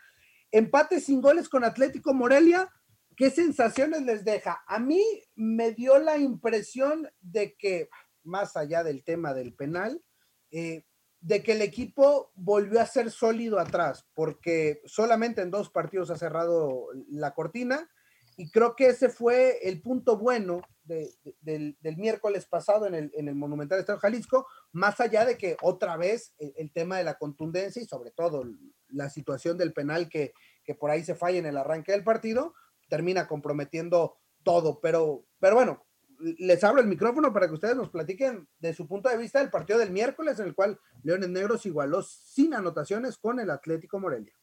Empate 0.52 1.02
sin 1.02 1.20
goles 1.20 1.50
con 1.50 1.66
Atlético 1.66 2.14
Morelia, 2.14 2.72
¿Qué 3.18 3.32
sensaciones 3.32 4.04
les 4.04 4.24
deja? 4.24 4.64
A 4.68 4.78
mí 4.78 5.04
me 5.36 5.72
dio 5.72 5.98
la 5.98 6.20
impresión 6.20 7.10
de 7.20 7.56
que 7.56 7.90
más 8.24 8.56
allá 8.56 8.84
del 8.84 9.04
tema 9.04 9.34
del 9.34 9.56
penal, 9.56 10.04
eh, 10.52 10.86
de 11.20 11.42
que 11.42 11.54
el 11.54 11.64
equipo 11.64 12.32
volvió 12.36 12.80
a 12.80 12.86
ser 12.86 13.10
sólido 13.10 13.60
atrás, 13.60 14.08
porque 14.14 14.82
solamente 14.86 15.42
en 15.42 15.50
dos 15.50 15.72
partidos 15.72 16.12
ha 16.12 16.16
cerrado 16.16 16.90
la 17.10 17.34
cortina, 17.34 17.90
y 18.38 18.52
creo 18.52 18.76
que 18.76 18.88
ese 18.88 19.10
fue 19.10 19.68
el 19.68 19.82
punto 19.82 20.18
bueno 20.18 20.62
del, 20.84 21.76
miércoles 21.98 22.46
pasado 22.46 22.86
en 22.86 22.94
el, 22.94 23.12
en 23.16 23.28
el 23.28 23.36
Monumental 23.36 23.80
Estado 23.80 24.00
Jalisco, 24.00 24.48
más 24.72 25.02
allá 25.02 25.26
de 25.26 25.38
que 25.38 25.58
otra 25.62 25.98
vez 25.98 26.34
el, 26.38 26.72
tema 26.72 26.98
de 26.98 27.04
la 27.04 27.18
contundencia 27.18 27.82
y 27.82 27.86
sobre 27.86 28.12
todo 28.12 28.46
la 28.90 29.10
situación 29.10 29.58
del 29.58 29.74
penal 29.74 30.08
que, 30.08 30.34
que 30.64 30.76
por 30.76 30.92
ahí 30.92 31.04
se 31.04 31.16
falla 31.16 31.40
en 31.40 31.48
el 31.48 31.58
arranque 31.58 31.92
del 31.92 32.04
partido, 32.04 32.54
termina 32.90 33.28
comprometiendo 33.28 34.18
todo. 34.44 34.80
Pero, 34.82 35.26
pero 35.40 35.56
bueno, 35.56 35.88
les 36.20 36.64
abro 36.64 36.80
el 36.80 36.88
micrófono 36.88 37.34
para 37.34 37.48
que 37.48 37.56
ustedes 37.56 37.76
nos 37.76 37.90
platiquen 37.90 38.48
de 38.60 38.74
su 38.74 38.88
punto 38.88 39.10
de 39.10 39.18
vista 39.18 39.40
del 39.40 39.50
partido 39.50 39.80
del 39.80 39.92
miércoles, 39.92 40.40
en 40.40 40.46
el 40.46 40.56
cual 40.56 40.80
Leones 41.04 41.30
Negros 41.30 41.66
igualó 41.66 42.02
sin 42.02 42.54
anotaciones 42.54 43.18
con 43.18 43.40
el 43.40 43.50
Atlético 43.50 44.00
Morelia. 44.00 44.34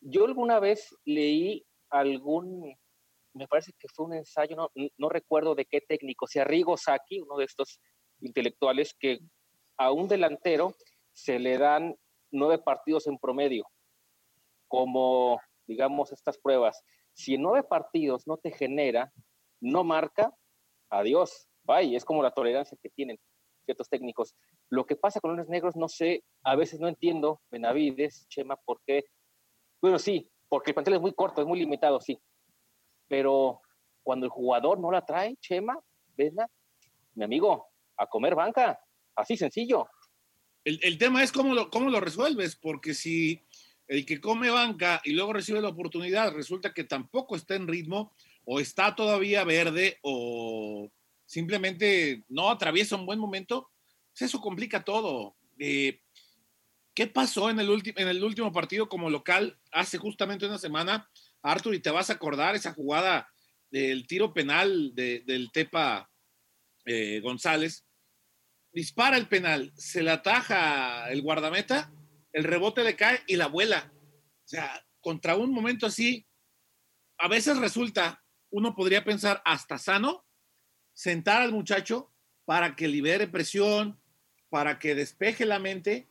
Yo 0.00 0.26
alguna 0.26 0.60
vez 0.60 0.94
leí 1.04 1.66
algún, 1.88 2.76
me 3.34 3.48
parece 3.48 3.72
que 3.78 3.88
fue 3.92 4.06
un 4.06 4.14
ensayo, 4.14 4.56
no, 4.56 4.70
no 4.96 5.08
recuerdo 5.08 5.54
de 5.54 5.66
qué 5.66 5.80
técnico, 5.80 6.26
si 6.26 6.38
Arrigo 6.38 6.76
Saki, 6.76 7.20
uno 7.20 7.36
de 7.36 7.44
estos 7.44 7.80
intelectuales, 8.20 8.94
que 8.98 9.18
a 9.76 9.92
un 9.92 10.08
delantero 10.08 10.74
se 11.12 11.38
le 11.38 11.58
dan 11.58 11.96
nueve 12.30 12.58
partidos 12.58 13.06
en 13.06 13.18
promedio, 13.18 13.66
como, 14.68 15.40
digamos, 15.66 16.12
estas 16.12 16.38
pruebas. 16.38 16.82
Si 17.12 17.34
en 17.34 17.42
nueve 17.42 17.62
partidos 17.62 18.26
no 18.26 18.36
te 18.36 18.50
genera, 18.50 19.12
no 19.60 19.84
marca, 19.84 20.32
adiós, 20.90 21.48
bye. 21.62 21.94
Es 21.94 22.04
como 22.04 22.22
la 22.22 22.32
tolerancia 22.32 22.78
que 22.82 22.90
tienen 22.90 23.18
ciertos 23.64 23.88
técnicos. 23.88 24.34
Lo 24.68 24.84
que 24.84 24.96
pasa 24.96 25.20
con 25.20 25.36
los 25.36 25.48
negros, 25.48 25.76
no 25.76 25.88
sé, 25.88 26.24
a 26.42 26.56
veces 26.56 26.80
no 26.80 26.88
entiendo, 26.88 27.40
Benavides, 27.50 28.26
Chema, 28.28 28.56
por 28.56 28.80
qué. 28.84 29.04
Bueno, 29.80 29.98
sí, 29.98 30.30
porque 30.48 30.70
el 30.70 30.74
plantel 30.74 30.94
es 30.94 31.00
muy 31.00 31.14
corto, 31.14 31.40
es 31.40 31.46
muy 31.46 31.58
limitado, 31.58 32.00
sí. 32.00 32.20
Pero 33.08 33.60
cuando 34.02 34.26
el 34.26 34.30
jugador 34.30 34.78
no 34.78 34.90
la 34.90 35.04
trae, 35.04 35.36
Chema, 35.40 35.78
venga, 36.16 36.48
mi 37.14 37.24
amigo, 37.24 37.66
a 37.96 38.06
comer 38.06 38.34
banca, 38.34 38.80
así 39.14 39.36
sencillo. 39.36 39.88
El, 40.64 40.96
tema 40.96 41.22
es 41.22 41.30
cómo 41.30 41.54
lo, 41.54 41.70
cómo 41.70 41.90
lo 41.90 42.00
resuelves, 42.00 42.56
porque 42.56 42.94
si 42.94 43.42
el 43.86 44.06
que 44.06 44.20
come 44.20 44.50
banca 44.50 45.02
y 45.04 45.12
luego 45.12 45.34
recibe 45.34 45.60
la 45.60 45.68
oportunidad 45.68 46.32
resulta 46.32 46.72
que 46.72 46.84
tampoco 46.84 47.36
está 47.36 47.54
en 47.54 47.68
ritmo, 47.68 48.14
o 48.44 48.60
está 48.60 48.94
todavía 48.94 49.44
verde 49.44 49.98
o 50.02 50.90
simplemente 51.26 52.24
no 52.28 52.50
atraviesa 52.50 52.96
un 52.96 53.06
buen 53.06 53.18
momento, 53.18 53.70
pues 54.12 54.22
eso 54.22 54.40
complica 54.40 54.84
todo. 54.84 55.36
Eh, 55.58 56.00
¿Qué 56.94 57.06
pasó 57.06 57.50
en 57.50 57.58
el, 57.58 57.82
en 57.96 58.08
el 58.08 58.22
último 58.22 58.52
partido 58.52 58.88
como 58.88 59.10
local 59.10 59.58
hace 59.72 59.98
justamente 59.98 60.46
una 60.46 60.58
semana? 60.58 61.10
Arthur, 61.44 61.74
y 61.74 61.80
te 61.80 61.90
vas 61.90 62.10
a 62.10 62.14
acordar 62.14 62.54
esa 62.54 62.72
jugada 62.72 63.28
del 63.70 64.06
tiro 64.06 64.32
penal 64.32 64.92
del 64.94 65.50
Tepa 65.52 66.10
eh, 66.84 67.20
González. 67.20 67.86
Dispara 68.72 69.16
el 69.16 69.28
penal, 69.28 69.72
se 69.76 70.02
le 70.02 70.10
ataja 70.10 71.08
el 71.10 71.22
guardameta, 71.22 71.92
el 72.32 72.44
rebote 72.44 72.82
le 72.82 72.96
cae 72.96 73.22
y 73.28 73.36
la 73.36 73.46
vuela. 73.46 73.92
O 74.44 74.48
sea, 74.48 74.84
contra 75.00 75.36
un 75.36 75.52
momento 75.52 75.86
así, 75.86 76.26
a 77.18 77.28
veces 77.28 77.58
resulta 77.58 78.24
uno 78.50 78.74
podría 78.74 79.04
pensar 79.04 79.42
hasta 79.44 79.78
sano, 79.78 80.24
sentar 80.92 81.42
al 81.42 81.52
muchacho 81.52 82.12
para 82.44 82.76
que 82.76 82.88
libere 82.88 83.26
presión, 83.26 84.00
para 84.48 84.78
que 84.78 84.94
despeje 84.94 85.44
la 85.44 85.58
mente 85.58 86.08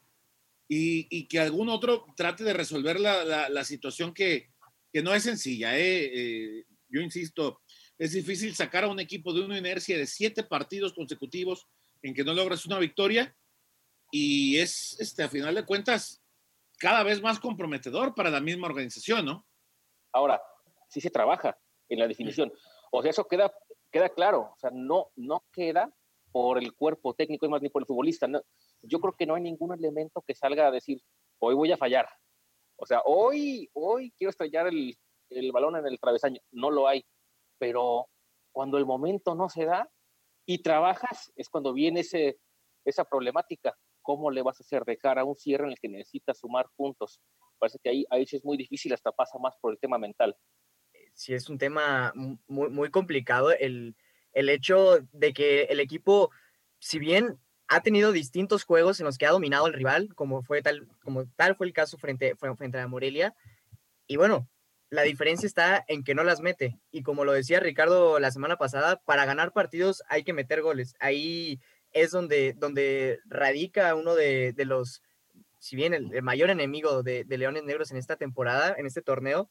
y, 0.68 1.28
que 1.28 1.40
algún 1.40 1.70
otro 1.70 2.06
trate 2.16 2.44
de 2.44 2.54
resolver 2.54 3.00
la, 3.00 3.64
situación 3.64 4.14
que, 4.14 4.53
no 5.02 5.14
es 5.14 5.24
sencilla. 5.24 5.78
¿eh? 5.78 6.12
Eh, 6.14 6.66
yo 6.90 7.02
insisto, 7.02 7.62
es 7.98 8.12
difícil 8.12 8.56
sacar 8.56 8.84
a 8.84 8.90
un 8.90 9.00
equipo 9.00 9.34
de 9.34 9.42
una 9.42 9.58
inercia 9.58 9.98
de 9.98 10.06
siete 10.06 10.44
partidos 10.44 10.94
consecutivos 10.94 11.68
en 12.02 12.14
que 12.14 12.24
no 12.24 12.34
logras 12.34 12.66
una 12.66 12.80
victoria 12.80 13.36
y 14.12 14.58
es, 14.60 15.00
este, 15.00 15.24
a 15.24 15.30
final 15.30 15.56
de 15.56 15.66
cuentas, 15.66 16.22
cada 16.78 17.02
vez 17.04 17.22
más 17.22 17.40
comprometedor 17.40 18.14
para 18.14 18.30
la 18.30 18.40
misma 18.40 18.68
organización, 18.68 19.26
¿no? 19.26 19.48
Ahora, 20.12 20.42
sí 20.88 21.02
se 21.02 21.10
trabaja, 21.10 21.58
en 21.90 22.00
la 22.00 22.08
definición. 22.08 22.52
O 22.92 23.02
sea, 23.02 23.12
eso 23.12 23.28
queda, 23.28 23.52
claro, 24.16 24.52
o 24.54 24.58
sea, 24.60 24.70
no, 24.72 25.12
no 25.16 25.46
queda 25.52 25.92
por 26.32 26.58
el 26.58 26.74
cuerpo 26.74 27.14
técnico, 27.14 27.46
y 27.46 27.50
más 27.50 27.62
ni 27.62 27.70
por 27.70 27.82
el 27.82 27.86
futbolista. 27.86 28.28
Yo 28.82 29.00
creo 29.00 29.16
que 29.16 29.26
no 29.26 29.36
hay 29.36 29.42
ningún 29.42 29.74
elemento 29.74 30.24
que 30.26 30.36
salga 30.36 30.68
a 30.68 30.72
decir, 30.72 31.02
hoy 31.40 31.56
voy 31.56 31.72
a 31.72 31.78
fallar. 31.78 32.08
O 32.84 32.86
sea, 32.86 33.02
hoy, 33.06 33.70
hoy 33.74 34.14
quiero 34.18 34.30
estrellar 34.30 34.68
el, 34.68 34.96
el 35.30 35.52
balón 35.52 35.78
en 35.78 35.88
el 35.88 36.00
travesaño. 36.00 36.40
No 36.52 36.70
lo 36.70 36.88
hay. 36.88 37.06
Pero 37.58 38.08
cuando 38.52 38.78
el 38.78 38.86
momento 38.86 39.36
no 39.36 39.50
se 39.50 39.66
da 39.66 39.90
y 40.46 40.62
trabajas, 40.62 41.32
es 41.36 41.50
cuando 41.50 41.74
viene 41.74 42.02
ese, 42.02 42.38
esa 42.86 43.06
problemática. 43.06 43.76
¿Cómo 44.02 44.30
le 44.30 44.42
vas 44.42 44.60
a 44.60 44.64
hacer 44.64 44.84
de 44.84 44.98
cara 44.98 45.22
a 45.22 45.26
un 45.26 45.36
cierre 45.36 45.64
en 45.64 45.72
el 45.72 45.80
que 45.80 45.88
necesitas 45.88 46.40
sumar 46.40 46.68
puntos? 46.76 47.22
Parece 47.58 47.80
que 47.82 47.90
ahí, 47.90 48.06
ahí 48.10 48.24
es 48.30 48.44
muy 48.44 48.58
difícil, 48.58 48.94
hasta 48.94 49.12
pasa 49.12 49.40
más 49.40 49.56
por 49.62 49.72
el 49.72 49.80
tema 49.80 49.98
mental 49.98 50.36
sí 51.14 51.34
es 51.34 51.50
un 51.50 51.58
tema 51.58 52.12
muy, 52.16 52.70
muy 52.70 52.90
complicado 52.90 53.52
el, 53.52 53.96
el 54.34 54.50
hecho 54.50 55.00
de 55.12 55.34
que 55.34 55.64
el 55.64 55.80
equipo, 55.80 56.32
si 56.80 57.00
bien 57.00 57.40
ha 57.76 57.82
tenido 57.82 58.12
distintos 58.12 58.64
juegos 58.64 59.00
en 59.00 59.06
los 59.06 59.18
que 59.18 59.26
ha 59.26 59.32
dominado 59.32 59.68
el 59.68 59.74
rival, 59.74 60.14
como 60.16 60.44
fue 60.44 60.62
tal, 60.62 60.88
como 61.04 61.26
tal 61.36 61.56
fue 61.56 61.68
el 61.68 61.74
caso 61.74 61.98
frente, 61.98 62.36
frente 62.36 62.80
a 62.80 62.88
Morelia, 62.88 63.36
y 64.08 64.18
bueno, 64.18 64.48
la 64.90 65.02
diferencia 65.02 65.48
está 65.48 65.84
en 65.88 66.04
que 66.04 66.14
no 66.14 66.24
las 66.24 66.40
mete. 66.40 66.80
Y 66.92 67.02
como 67.02 67.26
lo 67.26 67.32
decía 67.32 67.60
Ricardo 67.60 68.20
la 68.20 68.30
semana 68.30 68.58
pasada, 68.58 69.02
para 69.06 69.26
ganar 69.26 69.52
partidos 69.52 70.04
hay 70.08 70.24
que 70.24 70.34
meter 70.34 70.62
goles. 70.62 70.96
Ahí 71.00 71.60
es 71.94 72.12
donde, 72.12 72.54
donde 72.54 73.20
radica 73.26 73.96
uno 73.96 74.14
de, 74.14 74.54
los, 74.66 75.02
si 75.58 75.76
bien 75.76 75.96
el, 75.96 76.22
mayor 76.22 76.52
enemigo 76.52 77.02
de, 77.02 77.26
Leones 77.28 77.64
Negros 77.64 77.90
en 77.90 77.98
esta 77.98 78.18
temporada, 78.18 78.76
en 78.78 78.86
este 78.86 79.02
torneo, 79.02 79.50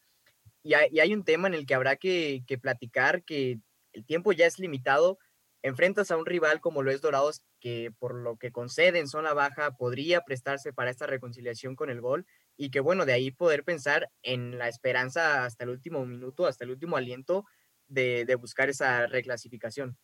y 0.63 0.75
hay, 0.75 1.13
un 1.13 1.25
tema 1.25 1.49
en 1.49 1.55
el 1.55 1.67
que 1.67 1.75
habrá 1.75 1.97
que, 1.97 2.45
platicar, 2.61 3.25
que 3.25 3.59
el 3.93 4.05
tiempo 4.05 4.33
ya 4.33 4.47
es 4.47 4.61
limitado. 4.61 5.19
Enfrentas 5.63 6.11
a 6.11 6.17
un 6.17 6.27
rival 6.27 6.61
como 6.61 6.83
lo 6.83 6.91
es 6.91 7.01
Dorados, 7.01 7.43
que 7.61 7.93
por 7.99 8.15
lo 8.15 8.37
que 8.37 8.51
concede 8.51 8.99
en 8.99 9.07
zona 9.07 9.33
baja 9.33 9.77
podría 9.77 10.23
prestarse 10.23 10.73
para 10.73 10.91
esta 10.91 11.07
reconciliación 11.07 11.77
con 11.77 11.89
el 11.89 12.01
gol 12.01 12.27
y 12.57 12.71
que 12.71 12.81
bueno, 12.81 13.07
de 13.07 13.13
ahí 13.13 13.31
poder 13.31 13.63
pensar 13.63 14.11
en 14.23 14.59
la 14.59 14.69
esperanza 14.69 15.45
hasta 15.45 15.65
el 15.65 15.71
último 15.71 16.05
minuto, 16.05 16.47
hasta 16.47 16.65
el 16.65 16.71
último 16.71 16.97
aliento 16.97 17.47
de, 17.87 18.25
de 18.25 18.35
buscar 18.35 18.69
esa 18.69 19.07
reclasificación. 19.07 19.97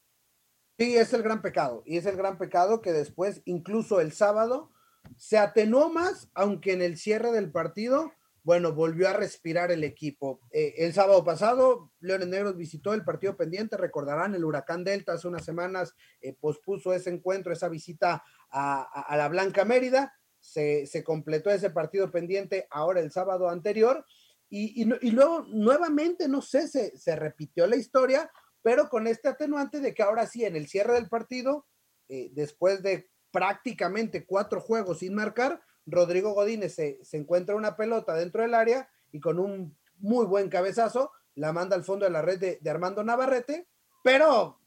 Sí, 0.78 0.96
es 0.96 1.12
el 1.12 1.22
gran 1.22 1.42
pecado. 1.42 1.82
Y 1.84 1.96
es 1.96 2.06
el 2.06 2.16
gran 2.16 2.38
pecado 2.38 2.80
que 2.80 2.92
después, 2.92 3.42
incluso 3.44 4.00
el 4.00 4.12
sábado, 4.12 4.70
se 5.16 5.38
atenuó 5.38 5.90
más, 5.90 6.30
aunque 6.34 6.72
en 6.72 6.82
el 6.82 6.96
cierre 6.96 7.32
del 7.32 7.50
partido 7.50 8.12
bueno, 8.48 8.72
volvió 8.72 9.10
a 9.10 9.12
respirar 9.12 9.70
el 9.72 9.84
equipo. 9.84 10.40
Eh, 10.50 10.72
el 10.78 10.94
sábado 10.94 11.22
pasado, 11.22 11.92
Leones 12.00 12.28
Negros 12.28 12.56
visitó 12.56 12.94
el 12.94 13.04
partido 13.04 13.36
pendiente, 13.36 13.76
recordarán, 13.76 14.34
el 14.34 14.42
huracán 14.42 14.84
Delta 14.84 15.12
hace 15.12 15.28
unas 15.28 15.44
semanas 15.44 15.94
eh, 16.22 16.32
pospuso 16.32 16.94
ese 16.94 17.10
encuentro, 17.10 17.52
esa 17.52 17.68
visita 17.68 18.24
a, 18.50 19.14
la 19.18 19.28
Blanca 19.28 19.66
Mérida, 19.66 20.14
se, 20.40 20.88
completó 21.04 21.50
ese 21.50 21.68
partido 21.68 22.10
pendiente 22.10 22.66
ahora 22.70 23.00
el 23.00 23.12
sábado 23.12 23.50
anterior, 23.50 24.06
y, 24.48 24.82
luego 25.10 25.42
nuevamente, 25.42 26.26
no 26.26 26.40
sé, 26.40 26.68
se, 26.68 26.96
se, 26.96 27.16
repitió 27.16 27.66
la 27.66 27.76
historia, 27.76 28.30
pero 28.62 28.88
con 28.88 29.06
este 29.06 29.28
atenuante 29.28 29.78
de 29.80 29.92
que 29.92 30.02
ahora 30.02 30.26
sí, 30.26 30.46
en 30.46 30.56
el 30.56 30.68
cierre 30.68 30.94
del 30.94 31.10
partido, 31.10 31.66
eh, 32.08 32.30
después 32.32 32.82
de 32.82 33.10
prácticamente 33.30 34.24
cuatro 34.24 34.62
juegos 34.62 35.00
sin 35.00 35.14
marcar, 35.14 35.60
Rodrigo 35.90 36.32
Godínez 36.32 36.74
se, 36.74 37.00
encuentra 37.12 37.56
una 37.56 37.76
pelota 37.76 38.14
dentro 38.14 38.42
del 38.42 38.54
área 38.54 38.88
y 39.12 39.20
con 39.20 39.38
un 39.38 39.76
muy 39.98 40.26
buen 40.26 40.48
cabezazo 40.48 41.10
la 41.34 41.52
manda 41.52 41.76
al 41.76 41.84
fondo 41.84 42.04
de 42.04 42.10
la 42.10 42.22
red 42.22 42.58
de, 42.60 42.70
Armando 42.70 43.02
Navarrete, 43.02 43.68
pero 44.02 44.60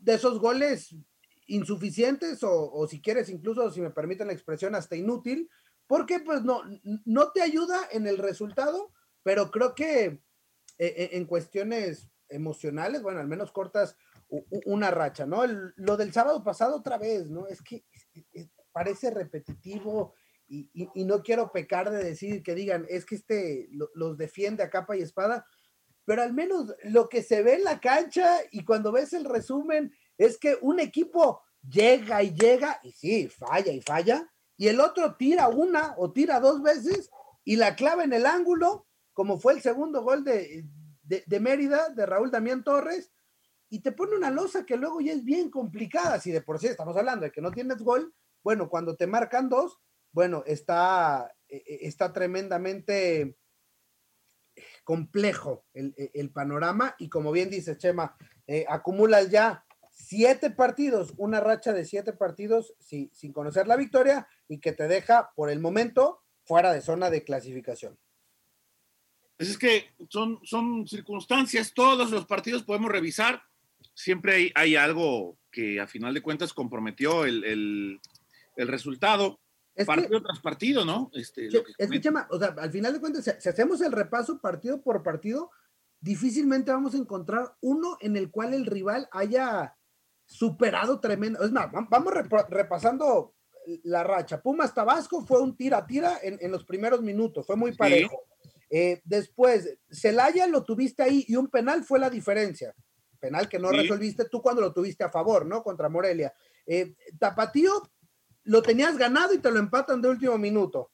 de 0.00 0.14
esos 0.14 0.38
goles 0.38 0.94
insuficientes 1.46 2.40
o, 2.42 2.86
si 2.88 3.02
quieres 3.02 3.28
incluso, 3.28 3.70
si 3.70 3.80
me 3.80 3.90
permiten 3.90 4.28
la 4.28 4.32
expresión, 4.32 4.74
hasta 4.74 4.96
inútil, 4.96 5.50
porque 5.86 6.20
pues 6.20 6.42
no, 6.42 6.62
no 7.04 7.32
te 7.32 7.42
ayuda 7.42 7.78
en 7.90 8.06
el 8.06 8.18
resultado, 8.18 8.92
pero 9.22 9.50
creo 9.50 9.74
que 9.74 10.04
eh, 10.06 10.22
eh, 10.78 11.10
en 11.12 11.26
cuestiones 11.26 12.08
emocionales, 12.28 13.02
bueno, 13.02 13.20
al 13.20 13.28
menos 13.28 13.52
cortas 13.52 13.96
una 14.66 14.90
racha, 14.90 15.26
¿no? 15.26 15.44
lo 15.46 15.96
del 15.96 16.12
sábado 16.12 16.42
pasado 16.42 16.76
otra 16.76 16.98
vez, 16.98 17.30
¿no? 17.30 17.46
Es 17.46 17.62
que 17.62 17.84
parece 18.72 19.10
repetitivo, 19.10 20.14
y, 20.72 21.04
no 21.04 21.22
quiero 21.22 21.52
pecar 21.52 21.90
de 21.90 22.02
decir 22.02 22.42
que 22.42 22.54
digan, 22.54 22.86
es 22.88 23.04
que 23.04 23.16
este 23.16 23.68
los 23.94 24.16
defiende 24.16 24.62
a 24.62 24.70
capa 24.70 24.96
y 24.96 25.02
espada, 25.02 25.46
pero 26.04 26.22
al 26.22 26.32
menos 26.32 26.74
lo 26.84 27.08
que 27.08 27.22
se 27.22 27.42
ve 27.42 27.54
en 27.54 27.64
la 27.64 27.80
cancha 27.80 28.38
y 28.50 28.64
cuando 28.64 28.92
ves 28.92 29.12
el 29.12 29.24
resumen 29.24 29.92
es 30.18 30.38
que 30.38 30.56
un 30.60 30.80
equipo 30.80 31.42
llega 31.68 32.22
y 32.22 32.34
llega, 32.34 32.80
y 32.82 32.92
sí, 32.92 33.28
falla 33.28 33.72
y 33.72 33.80
falla, 33.80 34.30
y 34.56 34.68
el 34.68 34.80
otro 34.80 35.16
tira 35.16 35.48
una 35.48 35.94
o 35.96 36.12
tira 36.12 36.40
dos 36.40 36.62
veces 36.62 37.10
y 37.44 37.56
la 37.56 37.74
clava 37.74 38.04
en 38.04 38.12
el 38.12 38.26
ángulo, 38.26 38.86
como 39.12 39.38
fue 39.38 39.54
el 39.54 39.62
segundo 39.62 40.02
gol 40.02 40.24
de, 40.24 40.64
de, 41.02 41.40
Mérida, 41.40 41.90
de 41.90 42.06
Raúl 42.06 42.30
Damián 42.30 42.64
Torres, 42.64 43.12
y 43.68 43.80
te 43.80 43.92
pone 43.92 44.16
una 44.16 44.30
losa 44.30 44.64
que 44.64 44.76
luego 44.76 45.00
ya 45.00 45.12
es 45.12 45.24
bien 45.24 45.50
complicada, 45.50 46.20
si 46.20 46.30
de 46.30 46.40
por 46.40 46.58
sí 46.58 46.68
estamos 46.68 46.96
hablando 46.96 47.24
de 47.24 47.32
que 47.32 47.40
no 47.40 47.50
tienes 47.50 47.78
gol, 47.78 48.14
bueno, 48.42 48.68
cuando 48.68 48.96
te 48.96 49.06
marcan 49.06 49.48
dos, 49.48 49.80
bueno, 50.14 50.42
está, 50.46 51.34
e, 51.48 51.56
e, 51.56 51.86
está 51.86 52.12
tremendamente 52.12 53.36
complejo 54.84 55.66
el, 55.74 56.30
panorama 56.30 56.94
y 56.98 57.08
como 57.08 57.32
bien 57.32 57.50
dice 57.50 57.76
Chema, 57.76 58.16
eh, 58.46 58.64
acumulas 58.68 59.30
ya 59.30 59.64
siete 59.90 60.50
partidos, 60.50 61.12
una 61.16 61.40
racha 61.40 61.72
de 61.72 61.84
siete 61.84 62.12
partidos 62.12 62.74
sin 62.78 63.32
conocer 63.32 63.66
la 63.66 63.76
victoria 63.76 64.28
y 64.48 64.60
que 64.60 64.72
te 64.72 64.88
deja 64.88 65.32
por 65.34 65.50
el 65.50 65.60
momento 65.60 66.22
fuera 66.44 66.72
de 66.72 66.80
zona 66.80 67.10
de 67.10 67.24
clasificación. 67.24 67.98
Pues 69.36 69.50
es 69.50 69.58
que 69.58 69.86
son, 70.08 70.40
son 70.44 70.86
circunstancias, 70.86 71.74
todos 71.74 72.10
los 72.10 72.26
partidos 72.26 72.62
podemos 72.62 72.90
revisar, 72.92 73.42
siempre 73.94 74.52
hay, 74.54 74.76
algo 74.76 75.38
que 75.50 75.80
a 75.80 75.86
final 75.86 76.14
de 76.14 76.22
cuentas 76.22 76.52
comprometió 76.52 77.24
el, 77.24 78.00
resultado. 78.56 79.40
Partido 79.86 80.22
tras 80.22 80.40
partido, 80.40 80.84
¿no? 80.84 81.10
Este, 81.14 81.48
es 81.78 81.90
que, 81.90 82.00
Chema, 82.00 82.28
o 82.30 82.38
sea, 82.38 82.54
al 82.58 82.70
final 82.70 82.92
de 82.92 83.00
cuentas, 83.00 83.24
si, 83.38 83.48
hacemos 83.48 83.80
el 83.80 83.92
repaso 83.92 84.40
partido 84.40 84.82
por 84.82 85.02
partido, 85.02 85.50
difícilmente 86.00 86.70
vamos 86.70 86.94
a 86.94 86.98
encontrar 86.98 87.56
uno 87.60 87.96
en 88.00 88.16
el 88.16 88.30
cual 88.30 88.54
el 88.54 88.66
rival 88.66 89.08
haya 89.10 89.76
superado 90.26 91.00
tremendo. 91.00 91.42
Es 91.42 91.50
más, 91.50 91.70
vamos 91.72 92.12
repasando 92.48 93.34
la 93.84 94.04
racha. 94.04 94.42
Pumas 94.42 94.74
Tabasco 94.74 95.24
fue 95.26 95.40
un 95.40 95.56
tira-tira 95.56 96.18
en, 96.22 96.50
los 96.50 96.64
primeros 96.64 97.02
minutos, 97.02 97.46
fue 97.46 97.56
muy 97.56 97.72
parejo. 97.72 98.26
Eh, 98.70 99.00
después, 99.04 99.78
Celaya 99.90 100.46
lo 100.46 100.64
tuviste 100.64 101.02
ahí 101.02 101.24
y 101.28 101.36
un 101.36 101.48
penal 101.48 101.84
fue 101.84 101.98
la 101.98 102.10
diferencia. 102.10 102.74
Penal 103.20 103.48
que 103.48 103.58
no 103.58 103.70
resolviste 103.70 104.28
tú 104.28 104.42
cuando 104.42 104.60
lo 104.60 104.72
tuviste 104.72 105.04
a 105.04 105.10
favor, 105.10 105.46
¿no? 105.46 105.62
Contra 105.62 105.88
Morelia. 105.88 106.34
Eh, 106.66 106.94
Tapatío 107.18 107.72
lo 108.44 108.62
tenías 108.62 108.96
ganado 108.96 109.34
y 109.34 109.38
te 109.38 109.50
lo 109.50 109.58
empatan 109.58 110.00
de 110.00 110.08
último 110.08 110.38
minuto. 110.38 110.90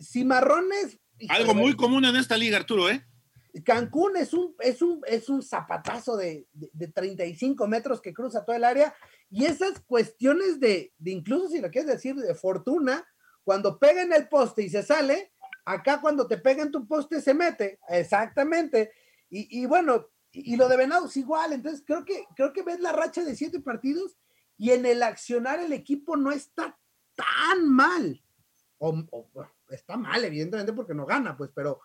Cimarrones. 0.00 0.98
Algo 1.28 1.54
muy 1.54 1.76
común 1.76 2.04
en 2.04 2.16
esta 2.16 2.36
liga, 2.36 2.56
Arturo, 2.56 2.88
¿eh? 2.88 3.04
Cancún 3.64 4.16
es 4.16 4.32
un, 4.32 4.54
es 4.60 4.80
un, 4.80 5.02
es 5.06 5.28
un 5.28 5.42
zapatazo 5.42 6.16
de, 6.16 6.46
de, 6.52 6.88
35 6.88 7.66
metros 7.68 8.00
que 8.00 8.14
cruza 8.14 8.46
todo 8.46 8.56
el 8.56 8.64
área 8.64 8.94
y 9.28 9.44
esas 9.44 9.78
cuestiones 9.80 10.58
de, 10.58 10.94
de, 10.96 11.10
incluso 11.10 11.48
si 11.48 11.60
lo 11.60 11.70
quieres 11.70 11.90
decir, 11.90 12.14
de 12.14 12.34
fortuna, 12.34 13.06
cuando 13.44 13.78
pega 13.78 14.02
en 14.02 14.12
el 14.14 14.28
poste 14.28 14.62
y 14.62 14.70
se 14.70 14.82
sale, 14.82 15.32
acá 15.66 16.00
cuando 16.00 16.26
te 16.26 16.38
pega 16.38 16.62
en 16.62 16.72
tu 16.72 16.86
poste 16.86 17.20
se 17.20 17.34
mete, 17.34 17.78
exactamente. 17.88 18.92
Y, 19.28 19.60
y 19.60 19.66
bueno, 19.66 20.08
y, 20.32 20.56
lo 20.56 20.68
de 20.68 20.78
Venados 20.78 21.16
igual, 21.18 21.52
entonces 21.52 21.82
creo 21.86 22.04
que, 22.04 22.24
creo 22.34 22.52
que 22.54 22.62
ves 22.62 22.80
la 22.80 22.92
racha 22.92 23.22
de 23.22 23.36
siete 23.36 23.60
partidos 23.60 24.16
y 24.56 24.70
en 24.70 24.86
el 24.86 25.02
accionar 25.02 25.60
el 25.60 25.72
equipo 25.72 26.16
no 26.16 26.32
está 26.32 26.78
tan 27.14 27.68
mal. 27.68 28.22
O, 28.78 29.26
está 29.70 29.96
mal, 29.96 30.24
evidentemente, 30.24 30.72
porque 30.72 30.94
no 30.94 31.06
gana, 31.06 31.36
pues, 31.36 31.50
pero 31.54 31.80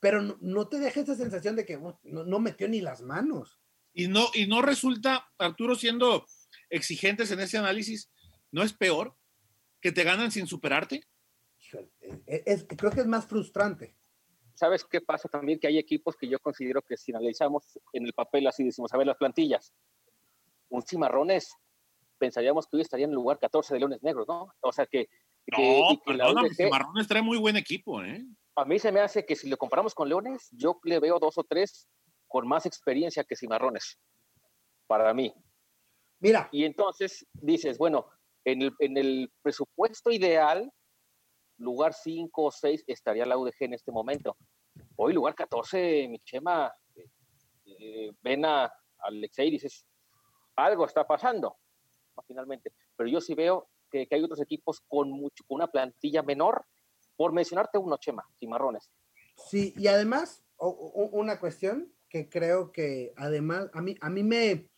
pero 0.00 0.22
no, 0.22 0.68
te 0.68 0.78
deja 0.78 1.00
esa 1.00 1.14
sensación 1.14 1.56
de 1.56 1.64
que 1.64 1.80
no, 2.04 2.38
metió 2.38 2.68
ni 2.68 2.80
las 2.80 3.02
manos. 3.02 3.58
Y 3.92 4.08
no, 4.08 4.26
y 4.34 4.46
no 4.46 4.62
resulta, 4.62 5.32
Arturo, 5.38 5.74
siendo 5.74 6.26
exigentes 6.68 7.30
en 7.30 7.40
ese 7.40 7.58
análisis, 7.58 8.10
¿no 8.52 8.62
es 8.62 8.72
peor 8.72 9.16
que 9.80 9.92
te 9.92 10.04
ganan 10.04 10.30
sin 10.30 10.46
superarte? 10.46 11.02
Es, 12.26 12.66
creo 12.76 12.90
que 12.90 13.00
es 13.00 13.06
más 13.06 13.26
frustrante. 13.26 13.96
¿Sabes 14.54 14.84
qué 14.84 15.00
pasa 15.00 15.28
también? 15.28 15.58
Que 15.58 15.66
hay 15.66 15.78
equipos 15.78 16.14
que 16.16 16.28
yo 16.28 16.38
considero 16.38 16.82
que 16.82 16.96
si 16.96 17.12
analizamos 17.12 17.78
en 17.92 18.06
el 18.06 18.12
papel 18.12 18.46
así, 18.46 18.64
decimos, 18.64 18.92
a 18.92 18.98
ver 18.98 19.06
las 19.06 19.16
plantillas, 19.16 19.74
un 20.68 20.82
cimarrones, 20.82 21.54
pensaríamos 22.18 22.66
que 22.66 22.76
hoy 22.76 22.82
estaría 22.82 23.04
en 23.04 23.10
el 23.10 23.16
lugar 23.16 23.38
14 23.38 23.74
de 23.74 23.80
Leones 23.80 24.02
Negros, 24.02 24.26
¿no? 24.28 24.48
O 24.60 24.72
sea 24.72 24.86
que... 24.86 25.08
no, 25.46 26.00
perdóname, 26.04 26.54
Cimarrones 26.54 27.08
trae 27.08 27.22
muy 27.22 27.38
buen 27.38 27.56
equipo, 27.56 28.02
¿eh? 28.02 28.24
a 28.56 28.64
mí 28.64 28.78
se 28.78 28.90
me 28.90 29.00
hace 29.00 29.24
que 29.26 29.36
si 29.36 29.48
lo 29.48 29.58
comparamos 29.58 29.94
con 29.94 30.08
Leones, 30.08 30.48
yo 30.52 30.80
le 30.84 30.98
veo 30.98 31.18
dos 31.18 31.36
o 31.36 31.44
tres 31.44 31.86
con 32.26 32.48
más 32.48 32.64
experiencia 32.64 33.22
que 33.22 33.36
Cimarrones, 33.36 33.98
para 34.86 35.12
mí. 35.12 35.32
Mira. 36.20 36.48
Y 36.50 36.64
entonces 36.64 37.26
dices, 37.34 37.76
bueno, 37.76 38.06
en 38.44 38.62
el, 38.62 38.72
en 38.78 38.96
el 38.96 39.30
presupuesto 39.42 40.10
ideal, 40.10 40.72
lugar 41.58 41.92
5 41.92 42.42
o 42.42 42.50
6 42.50 42.84
estaría 42.86 43.26
la 43.26 43.36
UDG 43.36 43.56
en 43.60 43.74
este 43.74 43.92
momento. 43.92 44.36
Hoy 44.96 45.12
lugar 45.12 45.34
14, 45.34 46.08
mi 46.08 46.18
chema, 46.20 46.72
eh, 47.66 48.10
ven 48.22 48.44
a 48.46 48.72
Alexei 49.00 49.48
y 49.48 49.52
dices, 49.52 49.86
algo 50.56 50.86
está 50.86 51.06
pasando, 51.06 51.58
finalmente. 52.26 52.72
Pero 52.96 53.08
yo 53.08 53.20
sí 53.20 53.34
veo 53.34 53.68
que, 53.90 54.06
que 54.06 54.14
hay 54.14 54.22
otros 54.22 54.40
equipos 54.40 54.80
con, 54.88 55.10
mucho, 55.10 55.44
con 55.46 55.56
una 55.56 55.68
plantilla 55.68 56.22
menor 56.22 56.64
por 57.16 57.32
mencionarte 57.32 57.78
uno, 57.78 57.96
Chema, 57.96 58.24
Cimarrones. 58.38 58.90
Sí, 59.36 59.74
y 59.76 59.86
además, 59.88 60.44
una 60.58 61.38
cuestión 61.38 61.92
que 62.08 62.28
creo 62.28 62.72
que 62.72 63.12
además 63.16 63.68
a 63.72 63.82
mí, 63.82 63.96
a 64.00 64.10
mí 64.10 64.22
me 64.22 64.70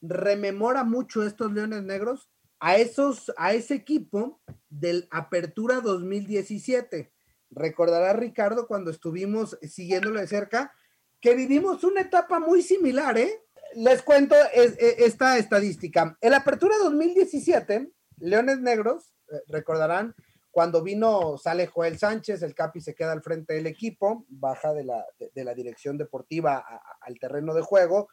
rememora 0.00 0.84
mucho 0.84 1.24
estos 1.24 1.52
Leones 1.52 1.82
Negros 1.82 2.30
a 2.58 2.76
esos, 2.76 3.32
a 3.36 3.52
ese 3.52 3.74
equipo 3.74 4.40
del 4.68 5.08
Apertura 5.10 5.80
2017. 5.80 7.12
Recordará 7.50 8.12
Ricardo 8.12 8.66
cuando 8.66 8.90
estuvimos 8.90 9.58
siguiéndolo 9.62 10.20
de 10.20 10.26
cerca, 10.26 10.72
que 11.20 11.34
vivimos 11.34 11.84
una 11.84 12.02
etapa 12.02 12.38
muy 12.38 12.62
similar, 12.62 13.18
¿eh? 13.18 13.44
Les 13.74 14.02
cuento 14.02 14.34
esta 14.52 15.38
estadística. 15.38 16.16
El 16.20 16.34
Apertura 16.34 16.74
2017, 16.82 17.90
Leones 18.18 18.60
Negros, 18.60 19.14
eh, 19.30 19.36
recordarán, 19.48 20.14
cuando 20.50 20.82
vino, 20.82 21.38
sale 21.38 21.68
Joel 21.68 21.98
Sánchez, 21.98 22.42
el 22.42 22.54
Capi 22.54 22.80
se 22.80 22.94
queda 22.94 23.12
al 23.12 23.22
frente 23.22 23.54
del 23.54 23.68
equipo, 23.68 24.26
baja 24.28 24.72
de 24.72 24.84
la, 24.84 25.06
la 25.34 25.54
dirección 25.54 25.96
deportiva 25.96 26.64
al 27.00 27.18
terreno 27.20 27.54
de 27.54 27.62
juego 27.62 28.08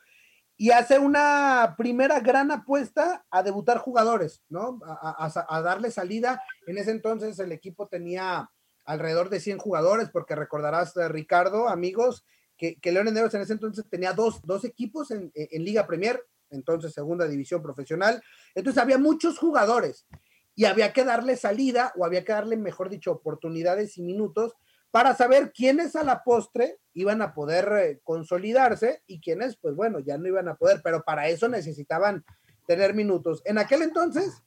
y 0.58 0.72
hace 0.72 0.98
una 0.98 1.76
primera 1.78 2.20
gran 2.20 2.52
apuesta 2.52 3.26
a 3.30 3.43
debutar 3.43 3.78
jugadores, 3.78 4.43
¿no? 4.50 4.80
A, 4.84 5.62
darle 5.62 5.91
salida. 5.91 6.41
En 6.65 6.80
ese 6.80 6.91
entonces 6.91 7.38
el 7.38 7.52
equipo 7.52 7.88
tenía 7.88 8.50
alrededor 8.86 9.30
de 9.30 9.39
100 9.39 9.60
jugadores, 9.60 10.10
porque 10.10 10.36
recordarás, 10.36 10.98
eh, 10.98 11.08
Ricardo, 11.10 11.70
amigos, 11.70 12.26
que, 12.58 12.76
que 12.80 12.91
Leones 12.91 13.15
en 13.34 13.41
ese 13.41 13.54
entonces 13.54 13.86
tenía 13.89 14.13
dos, 14.13 14.41
dos 14.43 14.63
equipos 14.65 15.12
en, 15.12 15.32
en 15.34 15.63
Liga 15.63 15.86
Premier, 15.86 16.22
entonces 16.50 16.93
segunda 16.93 17.28
división 17.28 17.62
profesional. 17.62 18.22
Entonces 18.56 18.82
había 18.82 18.98
muchos 18.98 19.38
jugadores 19.38 20.08
y 20.56 20.65
había 20.65 20.91
que 20.91 21.06
darle 21.06 21.38
salida 21.38 21.93
o 21.96 22.06
había 22.06 22.26
que 22.26 22.34
darle, 22.34 22.58
mejor 22.58 22.89
dicho, 22.89 23.12
oportunidades 23.12 23.98
y 23.98 24.02
minutos 24.02 24.54
para 24.91 25.15
saber 25.15 25.52
quiénes 25.54 25.96
a 25.96 26.04
la 26.04 26.24
postre 26.24 26.80
iban 26.93 27.22
a 27.22 27.34
poder 27.34 27.72
eh, 27.74 28.00
consolidarse 28.04 29.04
y 29.06 29.20
quiénes, 29.22 29.58
pues 29.58 29.76
bueno, 29.76 30.00
ya 30.00 30.17
no 30.17 30.28
iban 30.28 30.48
a 30.48 30.56
poder, 30.56 30.82
pero 30.84 31.04
para 31.04 31.28
eso 31.28 31.48
necesitaban 31.48 32.26
tener 32.65 32.96
minutos. 32.96 33.41
En 33.46 33.58
aquel 33.58 33.84
entonces, 33.84 34.41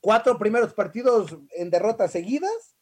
cuatro 0.00 0.38
primeros 0.38 0.72
partidos 0.72 1.36
en 1.50 1.68
derrotas 1.68 2.12
seguidas, 2.12 2.76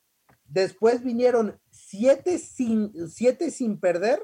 después 0.45 1.03
vinieron 1.03 1.61
siete 1.87 2.38
sin, 2.38 2.92
siete 3.09 3.53
sin 3.53 3.79
perder, 3.79 4.20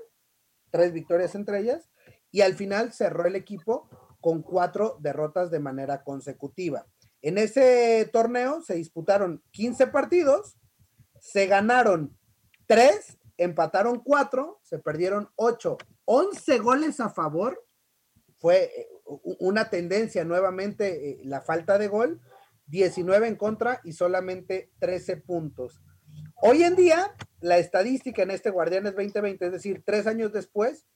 tres 0.72 0.92
victorias 0.92 1.36
entre 1.36 1.60
ellas, 1.60 1.88
y 2.32 2.40
al 2.40 2.54
final 2.54 2.92
cerró 2.92 3.24
el 3.24 3.36
equipo 3.36 3.88
con 4.20 4.42
cuatro 4.42 4.98
derrotas 5.00 5.52
de 5.52 5.60
manera 5.60 6.02
consecutiva. 6.02 6.88
En 7.20 7.38
ese 7.38 8.10
torneo 8.12 8.62
se 8.62 8.74
disputaron 8.74 9.44
15 9.52 9.86
partidos, 9.88 10.56
se 11.20 11.46
ganaron 11.46 12.18
3, 12.66 13.18
empataron 13.36 14.00
4, 14.00 14.60
se 14.64 14.80
perdieron 14.80 15.30
8, 15.36 15.78
11 16.06 16.58
goles 16.58 16.98
a 16.98 17.10
favor. 17.10 17.64
Fue 18.38 18.64
eh, 18.64 18.88
una 19.38 19.70
tendencia 19.70 20.24
nuevamente 20.24 21.10
eh, 21.10 21.20
la 21.24 21.42
falta 21.42 21.78
de 21.78 21.86
gol, 21.86 22.20
19 22.66 23.28
en 23.28 23.36
contra 23.36 23.80
y 23.84 23.92
solamente 23.92 24.72
13 24.80 25.18
puntos. 25.18 25.80
Hoy 26.44 26.64
en 26.64 26.74
día, 26.74 27.14
la 27.40 27.58
estadística 27.58 28.24
en 28.24 28.32
este 28.32 28.50
Guardianes 28.50 28.96
2020, 28.96 29.46
es 29.46 29.52
decir, 29.52 29.84
tres 29.86 30.08
años 30.08 30.32
después, 30.32 30.88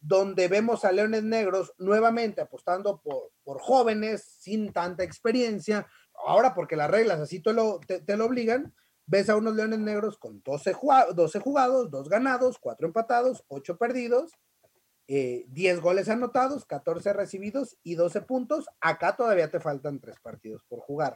donde 0.00 0.48
vemos 0.48 0.86
a 0.86 0.92
Leones 0.92 1.24
Negros 1.24 1.74
nuevamente 1.76 2.40
apostando 2.40 3.02
por, 3.02 3.60
jóvenes 3.60 4.24
sin 4.24 4.72
tanta 4.72 5.04
experiencia. 5.04 5.86
Ahora, 6.26 6.54
porque 6.54 6.74
las 6.74 6.90
reglas 6.90 7.20
así 7.20 7.38
te 7.40 7.52
lo, 7.52 7.80
te, 7.80 8.16
lo 8.16 8.24
obligan, 8.24 8.74
ves 9.04 9.28
a 9.28 9.36
unos 9.36 9.54
Leones 9.54 9.80
Negros 9.80 10.16
con 10.16 10.42
12, 10.42 10.74
12 11.14 11.38
jugados, 11.38 11.90
2 11.90 12.08
ganados, 12.08 12.58
4 12.58 12.86
empatados, 12.86 13.44
8 13.48 13.76
perdidos. 13.76 14.32
10 15.06 15.46
eh, 15.54 15.80
goles 15.82 16.08
anotados, 16.08 16.64
14 16.64 17.12
recibidos 17.12 17.76
y 17.82 17.96
12 17.96 18.22
puntos. 18.22 18.70
Acá 18.80 19.16
todavía 19.16 19.50
te 19.50 19.60
faltan 19.60 20.00
tres 20.00 20.18
partidos 20.18 20.62
por 20.66 20.80
jugar. 20.80 21.14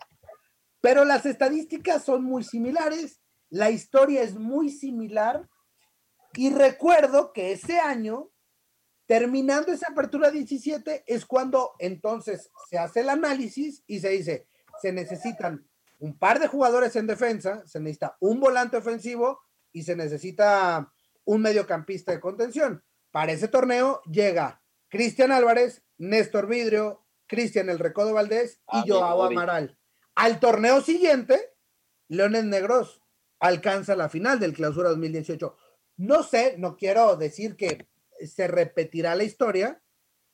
Pero 0.82 1.06
las 1.06 1.24
estadísticas 1.24 2.04
son 2.04 2.22
muy 2.22 2.44
similares, 2.44 3.22
la 3.50 3.70
historia 3.70 4.22
es 4.22 4.34
muy 4.34 4.70
similar. 4.70 5.48
Y 6.34 6.50
recuerdo 6.50 7.32
que 7.32 7.52
ese 7.52 7.78
año, 7.78 8.30
terminando 9.06 9.72
esa 9.72 9.88
apertura 9.90 10.30
17, 10.30 11.04
es 11.06 11.26
cuando 11.26 11.72
entonces 11.78 12.50
se 12.68 12.78
hace 12.78 13.00
el 13.00 13.08
análisis 13.08 13.82
y 13.86 14.00
se 14.00 14.10
dice, 14.10 14.46
se 14.80 14.92
necesitan 14.92 15.66
un 15.98 16.16
par 16.18 16.38
de 16.38 16.46
jugadores 16.46 16.94
en 16.96 17.06
defensa, 17.06 17.66
se 17.66 17.80
necesita 17.80 18.16
un 18.20 18.38
volante 18.38 18.76
ofensivo 18.76 19.40
y 19.72 19.82
se 19.82 19.96
necesita 19.96 20.92
un 21.24 21.42
mediocampista 21.42 22.12
de 22.12 22.20
contención. 22.20 22.84
Para 23.10 23.32
ese 23.32 23.48
torneo 23.48 24.02
llega 24.04 24.62
Cristian 24.88 25.32
Álvarez, 25.32 25.82
Néstor 25.96 26.46
Vidrio, 26.46 27.04
Cristian 27.26 27.68
El 27.68 27.78
Recodo 27.78 28.14
Valdés 28.14 28.60
y 28.72 28.88
Joao 28.88 29.24
Amaral. 29.24 29.78
Al 30.14 30.40
torneo 30.40 30.80
siguiente, 30.80 31.54
Leones 32.08 32.44
Negros 32.44 33.02
alcanza 33.40 33.96
la 33.96 34.08
final 34.08 34.38
del 34.38 34.54
clausura 34.54 34.90
2018. 34.90 35.56
No 35.98 36.22
sé, 36.22 36.56
no 36.58 36.76
quiero 36.76 37.16
decir 37.16 37.56
que 37.56 37.88
se 38.20 38.48
repetirá 38.48 39.14
la 39.14 39.24
historia, 39.24 39.82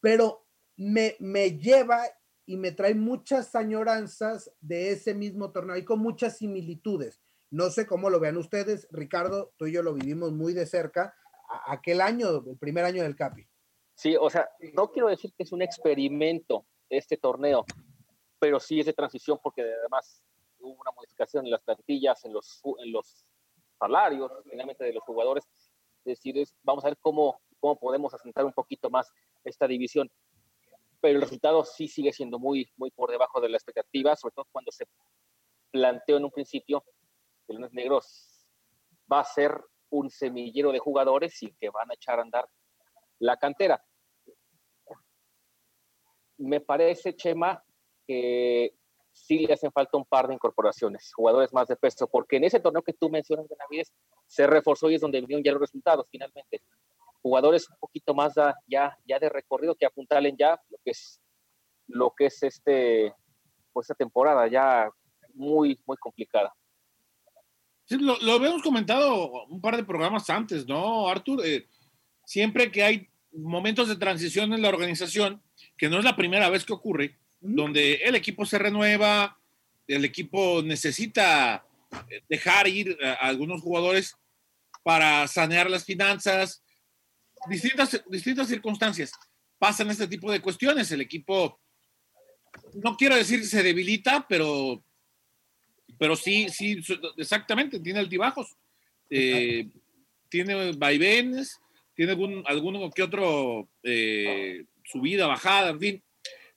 pero 0.00 0.46
me, 0.76 1.16
me 1.20 1.58
lleva 1.58 2.02
y 2.46 2.56
me 2.56 2.72
trae 2.72 2.94
muchas 2.94 3.54
añoranzas 3.54 4.52
de 4.60 4.90
ese 4.90 5.14
mismo 5.14 5.52
torneo 5.52 5.76
y 5.76 5.84
con 5.84 6.00
muchas 6.00 6.38
similitudes. 6.38 7.20
No 7.50 7.70
sé 7.70 7.86
cómo 7.86 8.10
lo 8.10 8.20
vean 8.20 8.36
ustedes, 8.36 8.88
Ricardo, 8.90 9.52
tú 9.56 9.66
y 9.66 9.72
yo 9.72 9.82
lo 9.82 9.94
vivimos 9.94 10.32
muy 10.32 10.52
de 10.52 10.66
cerca, 10.66 11.14
aquel 11.66 12.00
año, 12.00 12.42
el 12.46 12.58
primer 12.58 12.84
año 12.84 13.02
del 13.02 13.16
CAPI. 13.16 13.46
Sí, 13.94 14.16
o 14.20 14.28
sea, 14.28 14.48
no 14.74 14.90
quiero 14.90 15.08
decir 15.08 15.32
que 15.36 15.44
es 15.44 15.52
un 15.52 15.62
experimento 15.62 16.66
este 16.90 17.16
torneo, 17.16 17.64
pero 18.38 18.58
sí 18.58 18.80
es 18.80 18.86
de 18.86 18.92
transición 18.92 19.38
porque 19.42 19.62
además 19.62 20.22
hubo 20.64 20.81
una 20.81 20.92
modificación 20.92 21.44
en 21.44 21.53
las 21.53 21.62
plantillas, 21.62 22.24
en 22.24 22.33
los, 22.33 22.61
en 22.79 22.92
los 22.92 23.27
salarios, 23.79 24.33
finalmente 24.48 24.85
de 24.85 24.92
los 24.92 25.05
jugadores. 25.05 25.44
Es 26.05 26.18
decir, 26.18 26.46
vamos 26.62 26.85
a 26.85 26.88
ver 26.88 26.98
cómo, 26.98 27.40
cómo 27.61 27.79
podemos 27.79 28.12
asentar 28.14 28.44
un 28.44 28.53
poquito 28.53 28.90
más 28.90 29.11
esta 29.44 29.66
división 29.66 30.11
pero 31.05 31.16
el 31.16 31.20
resultado 31.20 31.62
sí 31.66 31.87
sigue 31.87 32.14
siendo 32.14 32.38
muy, 32.38 32.66
muy 32.79 32.90
por 32.90 33.11
debajo 33.11 33.38
de 33.38 33.50
la 33.50 33.59
expectativa, 33.59 34.16
sobre 34.16 34.33
todo 34.37 34.46
cuando 34.50 34.72
se 34.72 34.87
planteó 35.70 36.16
en 36.16 36.24
un 36.24 36.31
principio 36.31 36.83
que 37.46 37.53
Lunes 37.53 37.74
Negros 37.74 38.46
va 39.12 39.20
a 39.20 39.24
ser 39.24 39.55
un 39.90 40.09
semillero 40.09 40.72
de 40.72 40.79
jugadores 40.79 41.42
y 41.42 41.53
que 41.57 41.68
van 41.68 41.90
a 41.90 41.94
echar 41.94 42.20
a 42.20 42.22
andar 42.22 42.48
la 43.18 43.37
cantera. 43.37 43.85
Me 46.38 46.62
parece, 46.62 47.14
Chema, 47.14 47.62
que 48.07 48.74
sí 49.14 49.46
le 49.46 49.55
hacen 49.55 49.72
falta 49.72 49.96
un 49.96 50.05
par 50.05 50.29
de 50.29 50.35
incorporaciones, 50.35 51.12
jugadores 51.14 51.53
más 51.55 51.68
de 51.68 51.77
peso, 51.77 52.07
porque 52.07 52.37
en 52.37 52.44
ese 52.44 52.61
torneo 52.61 52.83
que 52.83 52.92
tú 52.92 53.09
mencionas, 53.09 53.46
Benavides, 53.48 53.94
se 54.27 54.46
reforzó 54.46 54.90
y 54.90 54.96
es 54.96 55.00
donde 55.00 55.20
vinieron 55.20 55.42
ya 55.42 55.53
los 55.53 55.61
resultados 55.62 56.07
finalmente 56.11 56.61
jugadores 57.24 57.70
un 57.70 57.77
poquito 57.81 58.14
más 58.14 58.35
ya, 58.66 58.98
ya 59.07 59.18
de 59.18 59.31
recorrido 59.31 59.74
que 59.74 59.87
apuntalen 59.87 60.37
ya 60.37 60.61
lo 60.68 60.77
que 60.85 60.90
es 60.90 61.22
lo 61.87 62.12
que 62.14 62.27
es 62.27 62.42
este 62.42 63.14
pues 63.72 63.85
esta 63.85 63.94
temporada 63.94 64.46
ya 64.46 64.90
muy 65.33 65.81
muy 65.87 65.96
complicada. 65.96 66.55
Sí, 67.87 67.96
lo, 67.98 68.18
lo, 68.20 68.33
habíamos 68.33 68.62
comentado 68.62 69.44
un 69.46 69.61
par 69.61 69.77
de 69.77 69.85
programas 69.85 70.29
antes, 70.31 70.66
¿no, 70.66 71.09
Artur? 71.09 71.44
Eh, 71.44 71.66
siempre 72.24 72.70
que 72.70 72.83
hay 72.83 73.09
momentos 73.33 73.88
de 73.88 73.96
transición 73.96 74.53
en 74.53 74.62
la 74.62 74.68
organización, 74.68 75.42
que 75.77 75.88
no 75.88 75.98
es 75.98 76.05
la 76.05 76.16
primera 76.16 76.48
vez 76.48 76.64
que 76.64 76.72
ocurre, 76.72 77.18
donde 77.44 77.94
el 77.96 78.14
equipo 78.14 78.46
se 78.46 78.59
renueva, 78.59 79.38
el 79.87 80.04
equipo 80.04 80.62
necesita 80.62 81.64
eh, 82.11 82.22
dejar 82.28 82.66
ir 82.66 82.96
a 83.04 83.28
algunos 83.28 83.61
jugadores 83.61 84.16
para 84.83 85.28
sanear 85.28 85.70
las 85.70 85.85
finanzas, 85.85 86.62
distintas, 87.48 88.02
distintas 88.09 88.48
circunstancias 88.48 89.12
pasan 89.59 89.90
este 89.90 90.07
tipo 90.07 90.30
de 90.30 90.40
cuestiones. 90.40 90.90
El 90.90 91.00
equipo, 91.00 91.59
no 92.83 92.96
quiero 92.96 93.16
decir 93.16 93.44
se 93.46 93.62
debilita, 93.62 94.26
pero, 94.28 94.83
pero 95.98 96.16
sí, 96.16 96.48
sí, 96.48 96.80
exactamente, 97.16 97.80
tiene 97.80 98.00
altibajos. 98.00 98.57
Eh, 99.09 99.68
tiene 100.28 100.72
vaivenes, 100.72 101.61
tiene 101.94 102.12
algún, 102.12 102.42
alguno 102.46 102.90
que 102.90 103.02
otro 103.02 103.68
eh, 103.83 104.64
subida, 104.85 105.26
bajada, 105.26 105.70
en 105.70 105.80
fin. 105.80 106.04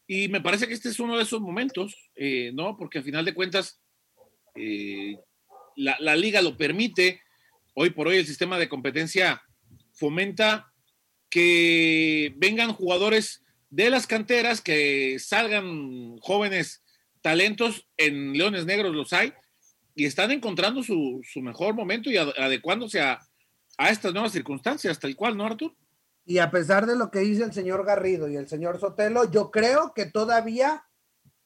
Y 0.08 0.30
me 0.30 0.42
parece 0.42 0.68
que 0.68 0.74
este 0.74 0.90
es 0.90 1.00
uno 1.00 1.18
de 1.18 1.24
esos 1.24 1.42
momentos, 1.42 1.96
eh, 2.16 2.52
¿no? 2.54 2.78
Porque 2.78 3.00
al 3.00 3.04
final 3.04 3.26
de 3.26 3.34
cuentas, 3.34 3.82
la, 5.76 5.98
la, 6.00 6.16
liga 6.16 6.42
lo 6.42 6.58
permite. 6.58 7.22
Hoy 7.76 7.92
por 7.92 8.08
hoy 8.08 8.18
el 8.18 8.26
sistema 8.26 8.58
de 8.58 8.70
competencia 8.70 9.44
fomenta 9.94 10.72
que 11.30 12.34
vengan 12.38 12.74
jugadores 12.74 13.44
de 13.70 13.90
las 13.90 14.08
canteras, 14.08 14.62
que 14.62 15.20
salgan 15.20 16.18
jóvenes 16.20 16.84
talentos, 17.22 17.88
en 17.98 18.34
Leones 18.34 18.66
Negros 18.66 18.96
los 18.96 19.14
hay, 19.14 19.34
y 19.96 20.06
están 20.06 20.32
encontrando 20.32 20.84
su, 20.84 21.22
mejor 21.42 21.74
momento 21.74 22.10
y 22.10 22.18
adecuándose 22.18 23.02
a, 23.02 23.20
estas 23.90 24.14
nuevas 24.14 24.32
circunstancias, 24.32 25.00
tal 25.00 25.16
cual, 25.16 25.38
¿no, 25.38 25.46
Artur? 25.46 25.76
Y 26.30 26.40
a 26.40 26.52
pesar 26.52 26.86
de 26.86 26.98
lo 26.98 27.10
que 27.10 27.20
dice 27.20 27.44
el 27.44 27.54
señor 27.54 27.86
Garrido 27.86 28.28
y 28.28 28.36
el 28.36 28.50
señor 28.50 28.82
Sotelo, 28.82 29.32
yo 29.32 29.50
creo 29.50 29.94
que 29.94 30.06
todavía 30.06 30.84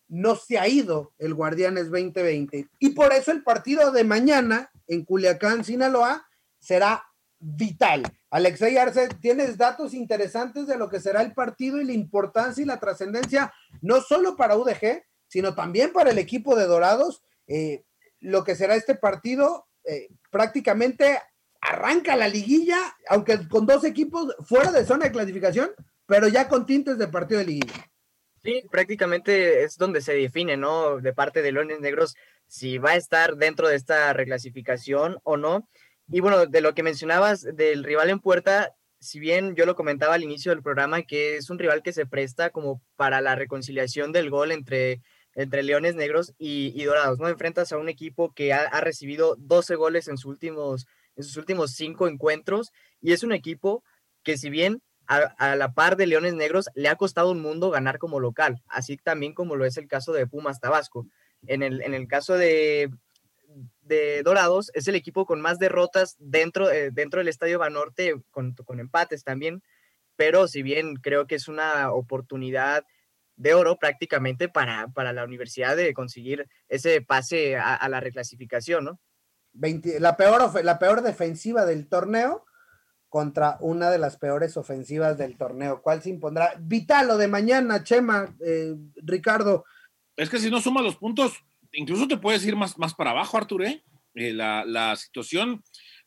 no 0.08 0.36
se 0.36 0.58
ha 0.58 0.68
ido 0.68 1.14
el 1.20 1.36
Guardianes 1.36 1.92
2020. 1.92 2.68
Y 2.80 2.90
por 2.90 3.14
eso 3.14 3.32
el 3.32 3.44
partido 3.44 3.92
de 3.92 4.04
mañana 4.04 4.72
en 4.88 5.06
Culiacán, 5.06 5.64
Sinaloa, 5.64 6.26
será 6.58 7.06
vital. 7.38 8.12
Alexei 8.32 8.76
Arce, 8.78 9.08
tienes 9.22 9.56
datos 9.56 9.94
interesantes 9.94 10.66
de 10.66 10.78
lo 10.78 10.90
que 10.90 11.00
será 11.00 11.22
el 11.22 11.36
partido 11.36 11.80
y 11.80 11.86
la 11.86 11.94
importancia 11.94 12.64
y 12.64 12.66
la 12.66 12.80
trascendencia, 12.80 13.54
no 13.82 14.02
solo 14.02 14.36
para 14.36 14.58
UDG, 14.58 15.04
sino 15.28 15.54
también 15.54 15.94
para 15.94 16.10
el 16.10 16.18
equipo 16.18 16.56
de 16.56 16.66
Dorados. 16.66 17.22
Eh, 17.46 17.86
lo 18.20 18.44
que 18.44 18.56
será 18.56 18.74
este 18.74 18.96
partido 18.96 19.68
eh, 19.84 20.10
prácticamente 20.32 21.20
arranca 21.62 22.16
la 22.16 22.28
liguilla, 22.28 22.78
aunque 23.08 23.48
con 23.48 23.66
dos 23.66 23.84
equipos 23.84 24.36
fuera 24.46 24.72
de 24.72 24.86
zona 24.86 25.06
de 25.06 25.12
clasificación, 25.12 25.72
pero 26.06 26.28
ya 26.28 26.48
con 26.48 26.66
tintes 26.66 26.98
de 26.98 27.08
partido 27.08 27.40
de 27.40 27.46
liguilla. 27.46 27.92
Sí, 28.44 28.64
prácticamente 28.72 29.64
es 29.64 29.78
donde 29.78 30.02
se 30.02 30.14
define, 30.14 30.58
¿no? 30.58 31.00
De 31.00 31.14
parte 31.14 31.44
de 31.44 31.52
Leones 31.52 31.80
Negros, 31.80 32.16
si 32.48 32.80
va 32.80 32.92
a 32.92 32.96
estar 32.96 33.36
dentro 33.36 33.68
de 33.68 33.76
esta 33.76 34.12
reclasificación 34.14 35.20
o 35.24 35.38
no. 35.38 35.70
Y 36.12 36.20
bueno, 36.20 36.48
de 36.48 36.62
lo 36.62 36.74
que 36.74 36.84
mencionabas 36.84 37.42
del 37.42 37.84
rival 37.84 38.10
en 38.10 38.20
puerta, 38.20 38.76
si 39.00 39.20
bien 39.20 39.56
yo 39.56 39.66
lo 39.66 39.76
comentaba 39.76 40.16
al 40.16 40.24
inicio 40.24 40.52
del 40.52 40.64
programa, 40.64 41.04
que 41.04 41.38
es 41.38 41.50
un 41.50 41.60
rival 41.60 41.84
que 41.84 41.94
se 41.94 42.06
presta 42.06 42.50
como 42.50 42.82
para 42.96 43.22
la 43.22 43.36
reconciliación 43.36 44.12
del 44.12 44.30
gol 44.30 44.52
entre, 44.52 45.02
entre 45.34 45.64
Leones 45.64 45.96
Negros 45.96 46.34
y, 46.38 46.84
Dorados, 46.84 47.20
¿no? 47.20 47.28
Enfrentas 47.28 47.72
a 47.72 47.78
un 47.78 47.90
equipo 47.90 48.34
que 48.34 48.54
ha, 48.54 48.82
recibido 48.82 49.36
12 49.40 49.76
goles 49.76 50.08
en, 50.08 50.18
sus 50.18 50.26
últimos, 50.26 50.88
en 51.16 51.24
sus 51.24 51.38
últimos 51.38 51.72
cinco 51.72 52.08
encuentros 52.08 52.72
y 53.02 53.14
es 53.14 53.24
un 53.24 53.32
equipo 53.32 53.84
que 54.24 54.38
si 54.38 54.50
bien 54.50 54.82
a, 55.08 55.18
a, 55.18 55.56
la 55.56 55.74
par 55.74 55.98
de 55.98 56.08
Leones 56.08 56.34
Negros 56.34 56.70
le 56.76 56.90
ha 56.90 56.96
costado 56.96 57.32
un 57.32 57.42
mundo 57.42 57.70
ganar 57.70 57.98
como 57.98 58.20
local, 58.20 58.62
así 58.68 58.98
también 58.98 59.34
como 59.34 59.56
lo 59.56 59.66
es 59.66 59.78
el 59.78 59.88
caso 59.88 60.14
de 60.14 60.28
Pumas 60.28 60.60
Tabasco. 60.60 61.08
En 61.48 61.64
el, 61.64 61.82
en 61.82 61.94
el 61.94 62.08
caso 62.08 62.36
de, 62.36 62.90
Dorados 64.24 64.72
es 64.74 64.88
el 64.88 64.96
equipo 64.96 65.26
con 65.26 65.42
más 65.42 65.60
derrotas 65.60 66.16
dentro, 66.18 66.72
eh, 66.72 66.92
dentro 66.92 67.20
del 67.20 67.28
Estadio 67.28 67.60
Banorte, 67.60 68.16
con, 68.32 68.54
con 68.54 68.80
empates 68.80 69.26
también, 69.26 69.62
pero 70.16 70.48
si 70.48 70.62
bien 70.62 70.96
creo 70.96 71.28
que 71.28 71.36
es 71.36 71.50
una 71.50 71.92
oportunidad 71.92 72.86
de 73.36 73.54
oro 73.54 73.78
prácticamente 73.78 74.50
para, 74.50 74.88
para 74.90 75.14
la 75.14 75.26
universidad 75.26 75.76
de 75.76 75.94
conseguir 75.94 76.48
ese 76.70 77.02
pase 77.02 77.58
a, 77.58 77.90
la 77.90 78.00
reclasificación, 78.00 78.86
¿no? 78.86 79.00
La, 79.54 80.18
peor, 80.18 80.64
la 80.64 80.80
peor 80.80 81.02
defensiva 81.02 81.66
del 81.66 81.88
torneo 81.88 82.46
contra 83.10 83.58
una 83.60 83.90
de 83.90 83.98
las 83.98 84.16
peores 84.18 84.56
ofensivas 84.56 85.18
del 85.18 85.38
torneo. 85.38 85.82
¿Cuál 85.82 86.02
se 86.02 86.10
impondrá? 86.10 86.54
Vital 86.60 87.10
lo 87.10 87.18
de 87.18 87.28
mañana, 87.28 87.84
Chema, 87.84 88.34
eh, 88.40 88.74
Ricardo. 88.96 89.66
Es 90.16 90.30
que 90.30 90.40
si 90.40 90.50
no 90.50 90.62
suma 90.62 90.82
los 90.82 90.96
puntos, 90.96 91.34
incluso 91.74 92.08
te 92.08 92.16
puedes 92.16 92.46
ir 92.46 92.56
más, 92.56 92.78
más 92.78 92.94
para 92.94 93.12
abajo, 93.12 93.38
Artur, 93.38 93.66
¿eh? 93.66 93.84
Eh, 94.16 94.34
la, 94.34 94.96
situación 94.96 95.64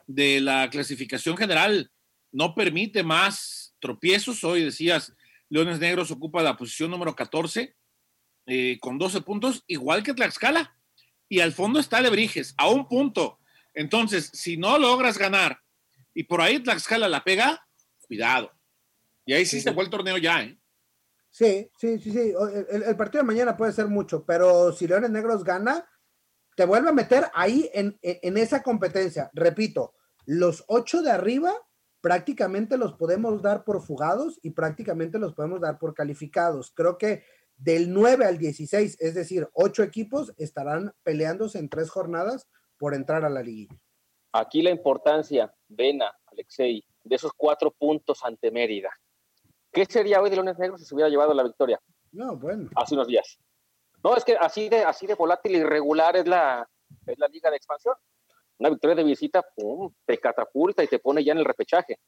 de 0.07 0.41
la 0.41 0.69
clasificación 0.71 1.37
general 1.37 1.91
no 2.33 2.55
permite 2.55 3.03
más 3.03 3.75
tropiezos. 3.81 4.45
Hoy 4.45 4.65
decías, 4.65 5.15
Leones 5.49 5.81
Negros 5.81 6.11
ocupa 6.11 6.43
la 6.43 6.57
posición 6.57 6.91
número 6.91 7.15
14 7.15 7.77
eh, 8.47 8.79
con 8.81 8.99
12 8.99 9.21
puntos, 9.23 9.65
igual 9.67 10.03
que 10.03 10.15
Tlaxcala. 10.15 10.77
Y 11.29 11.41
al 11.41 11.53
fondo 11.53 11.81
está 11.81 12.01
Lebrijes, 12.01 12.55
a 12.57 12.69
un 12.69 12.89
punto. 12.89 13.39
Entonces, 13.73 14.31
si 14.33 14.57
no 14.57 14.79
logras 14.79 15.19
ganar 15.19 15.61
y 16.15 16.25
por 16.25 16.41
ahí 16.41 16.61
Tlaxcala 16.61 17.09
la 17.09 17.25
pega, 17.25 17.67
cuidado. 18.07 18.53
Y 19.27 19.33
ahí 19.33 19.47
sí, 19.47 19.61
se 19.61 19.73
fue 19.73 19.85
el 19.85 19.91
torneo 19.91 20.19
ya, 20.19 20.43
¿eh? 20.43 20.59
Sí, 21.31 21.69
sí, 21.77 21.99
sí, 21.99 22.13
sí. 22.13 22.33
El, 22.71 22.97
partido 22.97 23.23
de 23.23 23.27
mañana 23.27 23.57
puede 23.57 23.73
ser 23.73 23.89
mucho, 23.89 24.25
pero 24.25 24.73
si 24.73 24.87
Leones 24.87 25.11
Negros 25.11 25.43
gana, 25.43 25.85
te 26.55 26.65
vuelve 26.65 26.91
a 26.91 26.93
meter 26.93 27.25
ahí 27.35 27.69
en, 27.75 27.99
en 28.03 28.37
esa 28.37 28.63
competencia. 28.63 29.31
Repito, 29.33 29.95
los 30.27 30.65
ocho 30.69 31.03
de 31.03 31.11
arriba 31.11 31.53
prácticamente 32.01 32.77
los 32.77 32.93
podemos 32.93 33.43
dar 33.43 33.65
por 33.65 33.83
fugados 33.83 34.39
y 34.43 34.51
prácticamente 34.51 35.19
los 35.19 35.35
podemos 35.35 35.61
dar 35.61 35.79
por 35.79 35.95
calificados. 35.95 36.71
Creo 36.77 36.99
que 36.99 37.25
del 37.57 37.93
9 37.93 38.25
al 38.25 38.39
16, 38.39 38.97
es 39.01 39.15
decir, 39.15 39.49
ocho 39.53 39.83
equipos 39.83 40.33
estarán 40.37 40.93
peleándose 41.03 41.59
en 41.59 41.69
tres 41.69 41.91
jornadas 41.91 42.49
por 42.79 42.95
entrar 42.95 43.25
a 43.25 43.31
la 43.31 43.43
liguilla. 43.43 43.77
Aquí 44.33 44.63
la 44.63 44.71
importancia, 44.71 45.55
Vena, 45.69 46.13
Alexei, 46.27 46.85
de 47.05 47.17
esos 47.17 47.33
cuatro 47.37 47.71
puntos 47.71 48.25
ante 48.25 48.51
Mérida. 48.51 48.91
¿Qué 49.73 49.85
sería 49.87 50.21
hoy 50.21 50.31
de 50.31 50.37
Leones 50.37 50.59
Negros 50.59 50.81
si 50.81 50.87
se 50.87 50.95
hubiera 50.95 51.09
llevado 51.09 51.35
la 51.35 51.43
victoria? 51.43 51.81
No, 52.13 52.37
bueno. 52.37 52.69
Hace 52.77 52.95
unos 52.95 53.07
días. 53.07 53.39
No, 54.03 54.17
es 54.17 54.25
que 54.25 54.37
así 54.37 54.69
de, 54.69 54.83
así 54.83 55.07
de 55.07 55.15
volátil 55.15 55.53
y 55.53 55.59
irregular 55.59 56.17
es 56.17 56.27
la, 56.27 56.69
es 57.07 57.19
la 57.19 57.29
liga 57.29 57.51
de 57.51 57.57
expansión. 57.57 57.95
Una 58.59 58.71
victoria 58.71 58.97
de 58.97 59.05
visita, 59.05 59.45
pum, 59.57 59.93
te 60.05 60.19
catapulta 60.19 60.85
y 60.85 60.89
te 60.89 60.99
pone 60.99 61.25
ya 61.25 61.33
en 61.33 61.39
el 61.39 61.45
repechaje. 61.45 61.99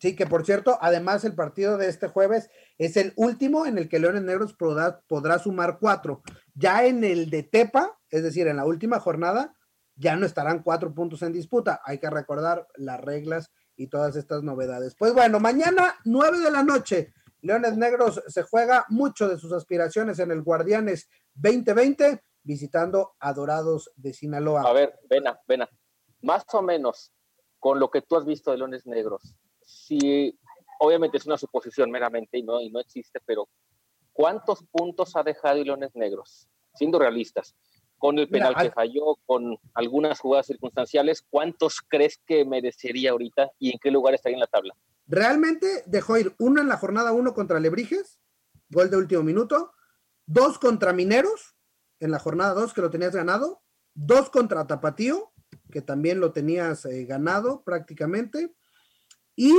Sí, 0.00 0.16
que 0.16 0.26
por 0.26 0.44
cierto, 0.44 0.78
además 0.80 1.24
el 1.24 1.34
partido 1.34 1.78
de 1.78 1.88
este 1.88 2.08
jueves 2.08 2.50
es 2.76 2.96
el 2.96 3.12
último 3.16 3.66
en 3.66 3.78
el 3.78 3.88
que 3.88 3.98
Leones 3.98 4.22
Negros 4.22 4.54
podrá, 4.54 5.38
sumar 5.38 5.78
cuatro. 5.80 6.22
Ya 6.54 6.84
en 6.84 7.04
el 7.04 7.30
de 7.30 7.44
Tepa, 7.44 7.98
es 8.10 8.22
decir, 8.22 8.46
en 8.48 8.56
la 8.56 8.66
última 8.66 9.00
jornada, 9.00 9.56
ya 9.94 10.16
no 10.16 10.26
estarán 10.26 10.62
cuatro 10.62 10.92
puntos 10.92 11.22
en 11.22 11.32
disputa. 11.32 11.80
Hay 11.84 11.98
que 11.98 12.10
recordar 12.10 12.66
las 12.74 13.00
reglas 13.00 13.52
y 13.76 13.86
todas 13.86 14.16
estas 14.16 14.42
novedades. 14.42 14.94
Pues 14.98 15.14
bueno, 15.14 15.40
mañana, 15.40 15.94
nueve 16.04 16.40
de 16.40 16.50
la 16.50 16.62
noche, 16.62 17.14
Leones 17.40 17.76
Negros 17.76 18.22
se 18.26 18.42
juega 18.42 18.84
mucho 18.88 19.28
de 19.28 19.38
sus 19.38 19.52
aspiraciones 19.52 20.18
en 20.18 20.30
el 20.30 20.42
Guardianes 20.42 21.08
2020, 21.34 22.22
visitando 22.42 23.14
a 23.20 23.32
Dorados 23.32 23.90
de 23.96 24.12
Sinaloa. 24.12 24.62
A 24.62 24.72
ver, 24.72 24.98
Vena, 25.08 25.40
Vena, 25.46 25.68
más 26.22 26.44
o 26.52 26.60
menos 26.60 27.12
con 27.58 27.78
lo 27.78 27.90
que 27.90 28.02
tú 28.02 28.16
has 28.16 28.24
visto 28.24 28.50
de 28.50 28.58
Leones 28.58 28.86
Negros, 28.86 29.36
si 29.86 30.36
obviamente 30.80 31.18
es 31.18 31.26
una 31.26 31.38
suposición 31.38 31.90
meramente 31.90 32.38
y 32.38 32.42
no, 32.42 32.60
y 32.60 32.70
no 32.70 32.80
existe, 32.80 33.20
pero 33.24 33.48
¿cuántos 34.12 34.64
puntos 34.70 35.14
ha 35.14 35.22
dejado 35.22 35.62
Leones 35.62 35.94
Negros? 35.94 36.48
Siendo 36.74 36.98
realistas, 36.98 37.54
con 37.96 38.18
el 38.18 38.28
penal 38.28 38.54
que 38.56 38.70
falló, 38.70 39.16
con 39.24 39.56
algunas 39.74 40.18
jugadas 40.18 40.46
circunstanciales, 40.46 41.24
¿cuántos 41.30 41.80
crees 41.86 42.20
que 42.26 42.44
merecería 42.44 43.12
ahorita 43.12 43.50
y 43.58 43.70
en 43.70 43.78
qué 43.78 43.90
lugar 43.90 44.14
estaría 44.14 44.36
en 44.36 44.40
la 44.40 44.46
tabla? 44.48 44.74
Realmente 45.06 45.84
dejó 45.86 46.18
ir 46.18 46.34
uno 46.38 46.60
en 46.60 46.68
la 46.68 46.76
jornada 46.76 47.12
uno 47.12 47.32
contra 47.32 47.60
Lebrijes, 47.60 48.20
gol 48.68 48.90
de 48.90 48.96
último 48.96 49.22
minuto, 49.22 49.72
dos 50.26 50.58
contra 50.58 50.92
Mineros, 50.92 51.54
en 52.00 52.10
la 52.10 52.18
jornada 52.18 52.54
dos 52.54 52.74
que 52.74 52.82
lo 52.82 52.90
tenías 52.90 53.14
ganado, 53.14 53.62
dos 53.94 54.30
contra 54.30 54.66
Tapatío, 54.66 55.32
que 55.70 55.80
también 55.80 56.18
lo 56.18 56.32
tenías 56.32 56.84
eh, 56.86 57.04
ganado 57.04 57.62
prácticamente, 57.62 58.54
y 59.36 59.54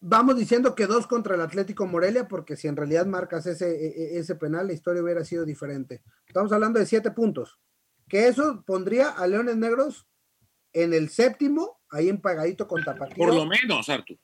vamos 0.00 0.36
diciendo 0.36 0.74
que 0.74 0.86
dos 0.86 1.06
contra 1.06 1.34
el 1.34 1.40
Atlético 1.40 1.86
Morelia, 1.86 2.28
porque 2.28 2.56
si 2.56 2.68
en 2.68 2.76
realidad 2.76 3.06
marcas 3.06 3.46
ese, 3.46 3.70
e, 3.70 3.86
e, 3.86 4.18
ese 4.18 4.36
penal, 4.36 4.66
la 4.66 4.74
historia 4.74 5.02
hubiera 5.02 5.24
sido 5.24 5.44
diferente. 5.44 6.02
Estamos 6.26 6.52
hablando 6.52 6.78
de 6.78 6.86
siete 6.86 7.10
puntos, 7.10 7.58
que 8.06 8.28
eso 8.28 8.62
pondría 8.66 9.10
a 9.10 9.26
Leones 9.26 9.56
Negros 9.56 10.06
en 10.72 10.92
el 10.92 11.08
séptimo, 11.08 11.80
ahí 11.90 12.08
en 12.08 12.20
pagadito 12.20 12.68
con 12.68 12.84
Tapatío. 12.84 13.16
Por 13.16 13.34
lo 13.34 13.46
menos, 13.46 13.88
Artur. 13.88 14.18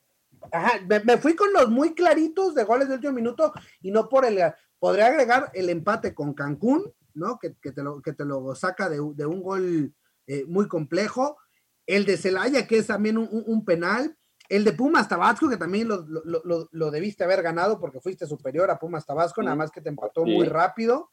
Ajá, 0.52 0.78
me, 0.86 1.16
fui 1.16 1.34
con 1.34 1.52
los 1.54 1.70
muy 1.70 1.94
claritos 1.94 2.54
de 2.54 2.64
goles 2.64 2.88
de 2.88 2.96
último 2.96 3.14
minuto 3.14 3.52
y 3.80 3.90
no 3.90 4.10
por 4.10 4.26
el. 4.26 4.38
Podría 4.78 5.06
agregar 5.06 5.50
el 5.54 5.70
empate 5.70 6.14
con 6.14 6.34
Cancún, 6.34 6.92
¿no? 7.14 7.38
Que, 7.38 7.50
te, 7.50 7.82
lo, 7.82 8.02
que 8.02 8.12
te 8.12 8.26
lo 8.26 8.54
saca 8.54 8.90
de, 8.90 9.00
un 9.00 9.42
gol 9.42 9.94
eh, 10.26 10.44
muy 10.46 10.68
complejo. 10.68 11.38
El 11.86 12.04
de 12.04 12.18
Celaya, 12.18 12.66
que 12.66 12.76
es 12.76 12.88
también 12.88 13.16
un 13.16 13.64
penal 13.64 14.18
el 14.48 14.64
de 14.64 14.72
Pumas 14.72 15.08
Tabasco, 15.08 15.48
que 15.48 15.56
también 15.56 15.88
lo, 15.88 16.90
debiste 16.90 17.24
haber 17.24 17.42
ganado 17.42 17.80
porque 17.80 18.00
fuiste 18.00 18.26
superior 18.26 18.70
a 18.70 18.78
Pumas 18.78 19.06
Tabasco, 19.06 19.42
nada 19.42 19.56
más 19.56 19.70
que 19.70 19.80
te 19.80 19.88
empató 19.88 20.24
muy 20.24 20.46
rápido. 20.46 21.10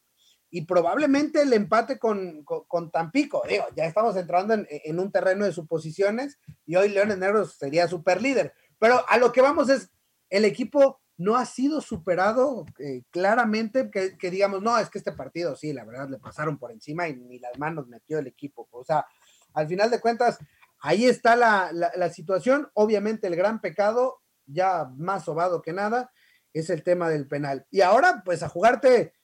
Y 0.54 0.66
probablemente 0.66 1.40
el 1.40 1.52
empate 1.54 1.98
con, 1.98 2.44
Tampico. 2.92 3.42
Digo, 3.48 3.64
ya 3.74 3.86
estamos 3.86 4.16
entrando 4.16 4.54
en, 4.68 5.00
un 5.00 5.10
terreno 5.10 5.46
de 5.46 5.52
suposiciones 5.52 6.38
y 6.66 6.76
hoy 6.76 6.90
Leones 6.90 7.16
Negros 7.16 7.54
sería 7.54 7.88
super 7.88 8.20
líder. 8.20 8.52
Pero 8.78 9.02
a 9.08 9.16
lo 9.16 9.32
que 9.32 9.40
vamos 9.40 9.70
es, 9.70 9.90
el 10.28 10.44
equipo 10.44 11.00
no 11.16 11.36
ha 11.36 11.46
sido 11.46 11.80
superado 11.80 12.66
eh, 12.78 13.02
claramente, 13.10 13.90
que, 13.90 14.18
que, 14.18 14.30
digamos, 14.30 14.60
no, 14.60 14.76
es 14.76 14.90
que 14.90 14.98
este 14.98 15.12
partido 15.12 15.56
sí, 15.56 15.72
la 15.72 15.84
verdad 15.84 16.10
le 16.10 16.18
pasaron 16.18 16.58
por 16.58 16.70
encima 16.70 17.08
y 17.08 17.16
ni 17.16 17.38
las 17.38 17.58
manos 17.58 17.88
metió 17.88 18.18
el 18.18 18.26
equipo. 18.26 18.68
O 18.72 18.84
sea, 18.84 19.06
al 19.54 19.68
final 19.68 19.90
de 19.90 20.00
cuentas, 20.00 20.38
Ahí 20.82 21.06
está 21.06 21.36
la, 21.36 22.10
situación. 22.10 22.68
Obviamente 22.74 23.28
el 23.28 23.36
gran 23.36 23.60
pecado, 23.60 24.20
ya 24.46 24.90
más 24.96 25.24
sobado 25.24 25.62
que 25.62 25.72
nada, 25.72 26.12
es 26.52 26.70
el 26.70 26.82
tema 26.82 27.08
del 27.08 27.28
penal. 27.28 27.66
Y 27.70 27.82
ahora, 27.82 28.22
pues 28.24 28.42
a 28.42 28.48
jugarte 28.48 29.14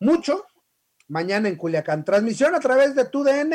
mucho 0.00 0.46
mañana 1.06 1.48
en 1.48 1.56
Culiacán. 1.56 2.04
Transmisión 2.04 2.54
a 2.54 2.60
través 2.60 2.94
de 2.94 3.04
TUDN 3.04 3.52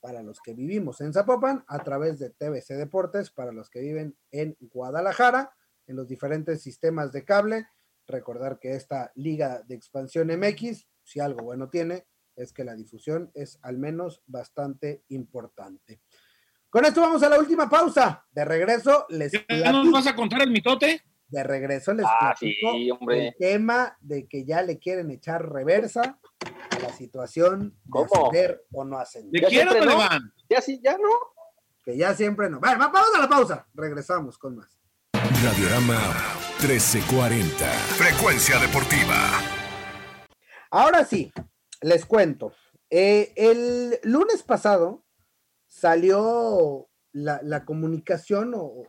para 0.00 0.22
los 0.22 0.40
que 0.40 0.54
vivimos 0.54 1.00
en 1.02 1.12
Zapopan, 1.12 1.64
a 1.68 1.78
través 1.82 2.18
de 2.18 2.30
TVC 2.30 2.74
Deportes 2.76 3.30
para 3.30 3.52
los 3.52 3.68
que 3.68 3.80
viven 3.80 4.16
en 4.30 4.56
Guadalajara, 4.60 5.54
en 5.86 5.96
los 5.96 6.08
diferentes 6.08 6.62
sistemas 6.62 7.12
de 7.12 7.24
cable. 7.24 7.68
Recordar 8.06 8.58
que 8.58 8.72
esta 8.72 9.12
liga 9.14 9.62
de 9.66 9.74
expansión 9.74 10.28
MX, 10.28 10.86
si 11.02 11.20
algo 11.20 11.44
bueno 11.44 11.68
tiene, 11.68 12.06
es 12.36 12.52
que 12.52 12.64
la 12.64 12.74
difusión 12.74 13.30
es 13.34 13.58
al 13.62 13.78
menos 13.78 14.22
bastante 14.26 15.04
importante. 15.08 16.00
Con 16.74 16.84
esto 16.84 17.02
vamos 17.02 17.22
a 17.22 17.28
la 17.28 17.38
última 17.38 17.70
pausa. 17.70 18.26
De 18.32 18.44
regreso 18.44 19.06
les 19.08 19.30
¿Ya 19.48 19.70
nos 19.70 19.92
vas 19.92 20.08
a 20.08 20.16
contar 20.16 20.42
el 20.42 20.50
mitote? 20.50 21.04
De 21.28 21.44
regreso 21.44 21.94
les 21.94 22.04
ah, 22.04 22.34
sí, 22.36 22.56
hombre. 22.90 23.28
el 23.28 23.34
tema 23.38 23.96
de 24.00 24.26
que 24.26 24.44
ya 24.44 24.60
le 24.60 24.80
quieren 24.80 25.12
echar 25.12 25.48
reversa 25.48 26.18
a 26.70 26.78
la 26.80 26.88
situación 26.88 27.78
de 27.84 28.02
ascender 28.02 28.64
o 28.72 28.84
no 28.84 28.98
ascender. 28.98 29.42
¿De 29.42 29.46
quién 29.46 29.68
no? 29.68 29.98
van? 29.98 30.34
Ya 30.50 30.60
sí, 30.60 30.80
ya 30.82 30.98
no. 30.98 31.10
Que 31.84 31.96
ya 31.96 32.12
siempre 32.12 32.50
no. 32.50 32.58
Bueno, 32.58 32.76
vamos 32.76 33.14
a 33.14 33.20
la 33.20 33.28
pausa. 33.28 33.68
Regresamos 33.72 34.36
con 34.36 34.56
más. 34.56 34.76
Radiorama 35.44 36.00
1340. 36.58 37.66
Frecuencia 37.96 38.58
deportiva. 38.58 39.14
Ahora 40.72 41.04
sí, 41.04 41.32
les 41.82 42.04
cuento. 42.04 42.52
Eh, 42.90 43.32
el 43.36 44.00
lunes 44.02 44.42
pasado 44.42 45.03
salió 45.74 46.88
la, 47.12 47.64
comunicación 47.64 48.52
o, 48.54 48.86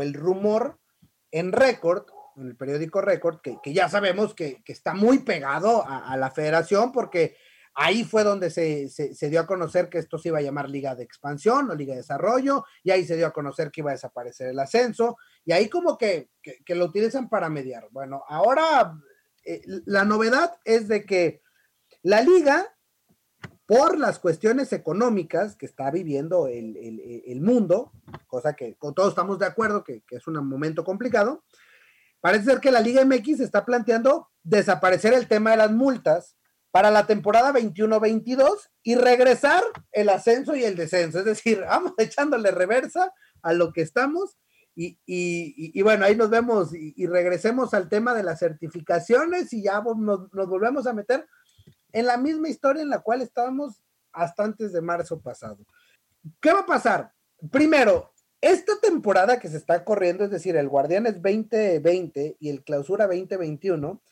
el 0.00 0.14
rumor 0.14 0.78
en 1.30 1.52
récord, 1.52 2.06
en 2.36 2.46
el 2.46 2.56
periódico 2.56 3.02
Récord, 3.02 3.40
que, 3.42 3.74
ya 3.74 3.88
sabemos 3.88 4.34
que, 4.34 4.62
está 4.66 4.94
muy 4.94 5.18
pegado 5.18 5.84
a, 5.86 6.16
la 6.16 6.30
federación 6.30 6.92
porque 6.92 7.36
ahí 7.74 8.04
fue 8.04 8.24
donde 8.24 8.48
se, 8.50 9.28
dio 9.28 9.40
a 9.40 9.46
conocer 9.46 9.90
que 9.90 9.98
esto 9.98 10.18
se 10.18 10.28
iba 10.28 10.38
a 10.38 10.42
llamar 10.42 10.70
Liga 10.70 10.94
de 10.94 11.04
Expansión 11.04 11.70
o 11.70 11.74
Liga 11.74 11.92
de 11.92 12.00
Desarrollo, 12.00 12.64
y 12.82 12.90
ahí 12.90 13.04
se 13.04 13.16
dio 13.16 13.26
a 13.26 13.32
conocer 13.32 13.70
que 13.70 13.82
iba 13.82 13.90
a 13.90 13.94
desaparecer 13.94 14.48
el 14.48 14.58
ascenso, 14.58 15.18
y 15.44 15.52
ahí 15.52 15.68
como 15.68 15.98
que, 15.98 16.30
lo 16.68 16.86
utilizan 16.86 17.28
para 17.28 17.50
mediar. 17.50 17.86
Bueno, 17.90 18.24
ahora 18.28 18.98
eh, 19.44 19.60
la 19.84 20.04
novedad 20.04 20.56
es 20.64 20.88
de 20.88 21.04
que 21.04 21.42
la 22.02 22.22
liga 22.22 22.74
por 23.68 23.98
las 23.98 24.18
cuestiones 24.18 24.72
económicas 24.72 25.54
que 25.54 25.66
está 25.66 25.90
viviendo 25.90 26.48
el, 26.48 27.38
mundo, 27.42 27.92
cosa 28.26 28.54
que 28.54 28.78
todos 28.80 29.10
estamos 29.10 29.38
de 29.38 29.44
acuerdo 29.44 29.84
que, 29.84 30.02
es 30.10 30.26
un 30.26 30.42
momento 30.48 30.84
complicado, 30.84 31.44
parece 32.22 32.46
ser 32.46 32.60
que 32.60 32.70
la 32.70 32.80
Liga 32.80 33.04
MX 33.04 33.40
está 33.40 33.66
planteando 33.66 34.30
desaparecer 34.42 35.12
el 35.12 35.28
tema 35.28 35.50
de 35.50 35.58
las 35.58 35.70
multas 35.70 36.34
para 36.70 36.90
la 36.90 37.06
temporada 37.06 37.52
21-22 37.52 38.70
y 38.84 38.94
regresar 38.94 39.62
el 39.92 40.08
ascenso 40.08 40.56
y 40.56 40.64
el 40.64 40.74
descenso. 40.74 41.18
Es 41.18 41.26
decir, 41.26 41.60
vamos 41.68 41.92
echándole 41.98 42.50
reversa 42.50 43.12
a 43.42 43.52
lo 43.52 43.74
que 43.74 43.82
estamos 43.82 44.38
y, 44.74 45.82
bueno, 45.82 46.06
ahí 46.06 46.16
nos 46.16 46.30
vemos 46.30 46.72
y, 46.72 47.06
regresemos 47.06 47.74
al 47.74 47.90
tema 47.90 48.14
de 48.14 48.22
las 48.22 48.38
certificaciones 48.38 49.52
y 49.52 49.62
ya 49.64 49.82
nos 49.82 50.48
volvemos 50.48 50.86
a 50.86 50.94
meter 50.94 51.26
en 51.92 52.06
la 52.06 52.16
misma 52.16 52.48
historia 52.48 52.82
en 52.82 52.90
la 52.90 53.00
cual 53.00 53.22
estábamos 53.22 53.80
hasta 54.12 54.44
antes 54.44 54.72
de 54.72 54.80
marzo 54.80 55.20
pasado. 55.20 55.58
¿Qué 56.40 56.52
va 56.52 56.60
a 56.60 56.66
pasar? 56.66 57.12
Primero, 57.50 58.12
esta 58.40 58.78
temporada 58.80 59.38
que 59.38 59.48
se 59.48 59.56
está 59.56 59.84
corriendo, 59.84 60.24
es 60.24 60.30
decir, 60.30 60.56
el 60.56 60.68
Guardianes 60.68 61.14
2020 61.14 62.36
y 62.38 62.48
el 62.50 62.62
Clausura 62.62 63.06
2021, 63.06 64.02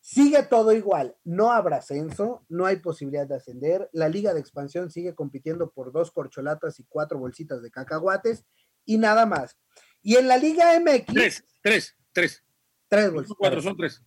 sigue 0.00 0.42
todo 0.44 0.72
igual. 0.72 1.16
No 1.24 1.52
habrá 1.52 1.76
ascenso, 1.76 2.44
no 2.48 2.66
hay 2.66 2.76
posibilidad 2.76 3.26
de 3.26 3.36
ascender. 3.36 3.88
La 3.92 4.08
Liga 4.08 4.34
de 4.34 4.40
Expansión 4.40 4.90
sigue 4.90 5.14
compitiendo 5.14 5.70
por 5.70 5.92
dos 5.92 6.10
corcholatas 6.10 6.80
y 6.80 6.84
cuatro 6.84 7.18
bolsitas 7.18 7.62
de 7.62 7.70
cacahuates 7.70 8.44
y 8.84 8.98
nada 8.98 9.26
más. 9.26 9.58
Y 10.02 10.16
en 10.16 10.28
la 10.28 10.36
Liga 10.36 10.78
MX. 10.80 11.06
Tres, 11.12 11.44
tres. 11.62 11.96
tres. 12.12 12.44
Tres 12.88 13.12
bolsitas. 13.12 13.36
Cuatro, 13.38 13.62
son 13.62 13.76
tres. 13.76 14.02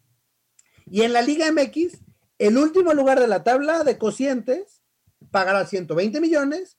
Y 0.85 1.01
en 1.01 1.13
la 1.13 1.21
Liga 1.21 1.49
MX, 1.51 2.01
el 2.37 2.57
último 2.57 2.93
lugar 2.93 3.19
de 3.19 3.27
la 3.27 3.43
tabla 3.43 3.83
de 3.83 3.97
cocientes 3.97 4.81
pagará 5.31 5.65
120 5.65 6.19
millones, 6.21 6.77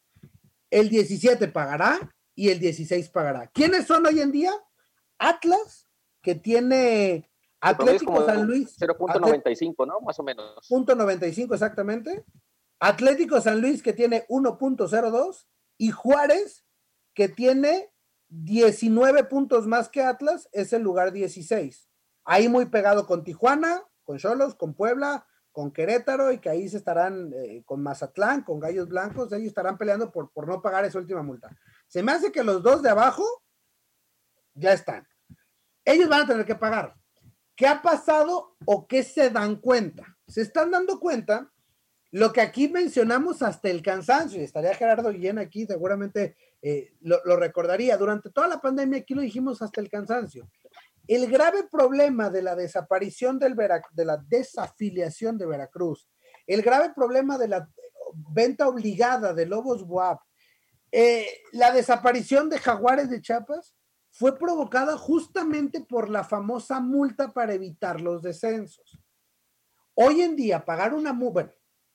el 0.70 0.88
17 0.88 1.48
pagará 1.48 2.14
y 2.34 2.50
el 2.50 2.58
16 2.58 3.08
pagará. 3.10 3.46
¿Quiénes 3.48 3.86
son 3.86 4.06
hoy 4.06 4.20
en 4.20 4.32
día? 4.32 4.52
Atlas, 5.18 5.88
que 6.20 6.34
tiene 6.34 7.30
Atlético 7.60 8.26
San 8.26 8.46
Luis. 8.46 8.76
0.95, 8.78 9.86
¿no? 9.86 10.00
Más 10.00 10.18
o 10.18 10.22
menos. 10.22 10.66
Punto 10.68 10.94
95 10.94 11.54
exactamente. 11.54 12.24
Atlético 12.80 13.40
San 13.40 13.60
Luis, 13.60 13.82
que 13.82 13.92
tiene 13.92 14.26
1.02. 14.28 15.46
Y 15.78 15.90
Juárez, 15.90 16.64
que 17.14 17.28
tiene 17.28 17.90
19 18.28 19.24
puntos 19.24 19.66
más 19.66 19.88
que 19.88 20.02
Atlas, 20.02 20.48
es 20.52 20.72
el 20.72 20.82
lugar 20.82 21.12
16. 21.12 21.88
Ahí 22.24 22.48
muy 22.48 22.66
pegado 22.66 23.06
con 23.06 23.24
Tijuana, 23.24 23.82
con 24.02 24.18
Cholos, 24.18 24.54
con 24.54 24.74
Puebla, 24.74 25.26
con 25.54 25.70
Querétaro 25.70 26.32
y 26.32 26.38
que 26.38 26.50
ahí 26.50 26.68
se 26.68 26.78
estarán 26.78 27.32
eh, 27.32 27.62
con 27.64 27.80
Mazatlán, 27.80 28.42
con 28.42 28.58
Gallos 28.58 28.88
Blancos, 28.88 29.32
ellos 29.32 29.46
estarán 29.46 29.78
peleando 29.78 30.10
por, 30.10 30.32
por 30.32 30.48
no 30.48 30.60
pagar 30.60 30.84
esa 30.84 30.98
última 30.98 31.22
multa. 31.22 31.56
Se 31.86 32.02
me 32.02 32.10
hace 32.10 32.32
que 32.32 32.42
los 32.42 32.60
dos 32.60 32.82
de 32.82 32.90
abajo 32.90 33.24
ya 34.52 34.72
están. 34.72 35.06
Ellos 35.84 36.08
van 36.08 36.22
a 36.22 36.26
tener 36.26 36.44
que 36.44 36.56
pagar. 36.56 36.96
¿Qué 37.54 37.68
ha 37.68 37.80
pasado 37.82 38.56
o 38.66 38.88
qué 38.88 39.04
se 39.04 39.30
dan 39.30 39.54
cuenta? 39.54 40.18
Se 40.26 40.42
están 40.42 40.72
dando 40.72 40.98
cuenta 40.98 41.52
lo 42.10 42.32
que 42.32 42.40
aquí 42.40 42.68
mencionamos 42.68 43.40
hasta 43.40 43.70
el 43.70 43.80
cansancio, 43.80 44.40
y 44.40 44.44
estaría 44.44 44.74
Gerardo 44.74 45.10
Guillén 45.10 45.38
aquí, 45.38 45.66
seguramente 45.66 46.36
eh, 46.62 46.96
lo, 47.00 47.20
lo, 47.24 47.36
recordaría. 47.36 47.96
Durante 47.96 48.30
toda 48.30 48.48
la 48.48 48.60
pandemia 48.60 49.00
aquí 49.00 49.14
lo 49.14 49.22
dijimos 49.22 49.62
hasta 49.62 49.80
el 49.80 49.88
cansancio. 49.88 50.50
El 51.06 51.30
grave 51.30 51.68
problema 51.70 52.30
de 52.30 52.42
la 52.42 52.54
desaparición 52.54 53.38
de 53.38 54.04
la 54.04 54.16
desafiliación 54.16 55.36
de 55.36 55.46
Veracruz, 55.46 56.08
el 56.46 56.62
grave 56.62 56.92
problema 56.94 57.36
de 57.38 57.48
la 57.48 57.68
venta 58.32 58.68
obligada 58.68 59.34
de 59.34 59.46
Lobos 59.46 59.82
WAP, 59.86 60.20
eh, 60.92 61.26
la 61.52 61.72
desaparición 61.72 62.48
de 62.48 62.58
Jaguares 62.58 63.10
de 63.10 63.20
Chiapas, 63.20 63.76
fue 64.10 64.38
provocada 64.38 64.96
justamente 64.96 65.80
por 65.80 66.08
la 66.08 66.22
famosa 66.22 66.78
multa 66.78 67.32
para 67.32 67.52
evitar 67.52 68.00
los 68.00 68.22
descensos. 68.22 68.98
Hoy 69.94 70.22
en 70.22 70.36
día, 70.36 70.64
pagar 70.64 70.94
una, 70.94 71.18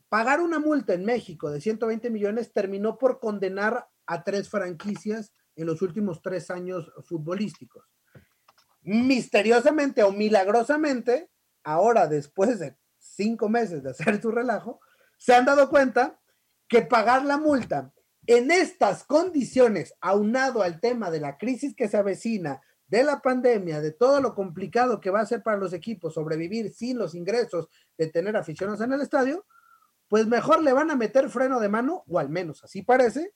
pagar 0.09 0.41
una 0.41 0.59
multa 0.59 0.93
en 0.93 1.05
México 1.05 1.49
de 1.49 1.61
120 1.61 2.09
millones 2.09 2.51
terminó 2.51 2.97
por 2.97 3.19
condenar 3.19 3.87
a 4.05 4.23
tres 4.23 4.49
franquicias 4.49 5.31
en 5.55 5.67
los 5.67 5.81
últimos 5.81 6.21
tres 6.21 6.51
años 6.51 6.91
futbolísticos. 7.05 7.85
Misteriosamente 8.89 10.01
o 10.01 10.11
milagrosamente, 10.11 11.29
ahora 11.63 12.07
después 12.07 12.57
de 12.57 12.75
cinco 12.97 13.47
meses 13.47 13.83
de 13.83 13.91
hacer 13.91 14.19
su 14.19 14.31
relajo, 14.31 14.79
se 15.15 15.35
han 15.35 15.45
dado 15.45 15.69
cuenta 15.69 16.19
que 16.67 16.81
pagar 16.81 17.23
la 17.23 17.37
multa 17.37 17.93
en 18.25 18.49
estas 18.49 19.03
condiciones, 19.03 19.93
aunado 20.01 20.63
al 20.63 20.79
tema 20.79 21.11
de 21.11 21.19
la 21.19 21.37
crisis 21.37 21.75
que 21.75 21.87
se 21.87 21.97
avecina, 21.97 22.63
de 22.87 23.03
la 23.03 23.21
pandemia, 23.21 23.79
de 23.79 23.91
todo 23.91 24.21
lo 24.21 24.33
complicado 24.33 24.99
que 24.99 25.11
va 25.11 25.19
a 25.19 25.25
ser 25.27 25.43
para 25.43 25.57
los 25.57 25.73
equipos 25.73 26.15
sobrevivir 26.15 26.73
sin 26.73 26.97
los 26.97 27.13
ingresos 27.13 27.67
de 27.95 28.07
tener 28.07 28.35
aficionados 28.35 28.81
en 28.81 28.93
el 28.93 29.01
estadio, 29.01 29.45
pues 30.07 30.25
mejor 30.25 30.63
le 30.63 30.73
van 30.73 30.89
a 30.89 30.95
meter 30.95 31.29
freno 31.29 31.59
de 31.59 31.69
mano, 31.69 32.03
o 32.07 32.17
al 32.17 32.29
menos 32.29 32.63
así 32.63 32.81
parece, 32.81 33.35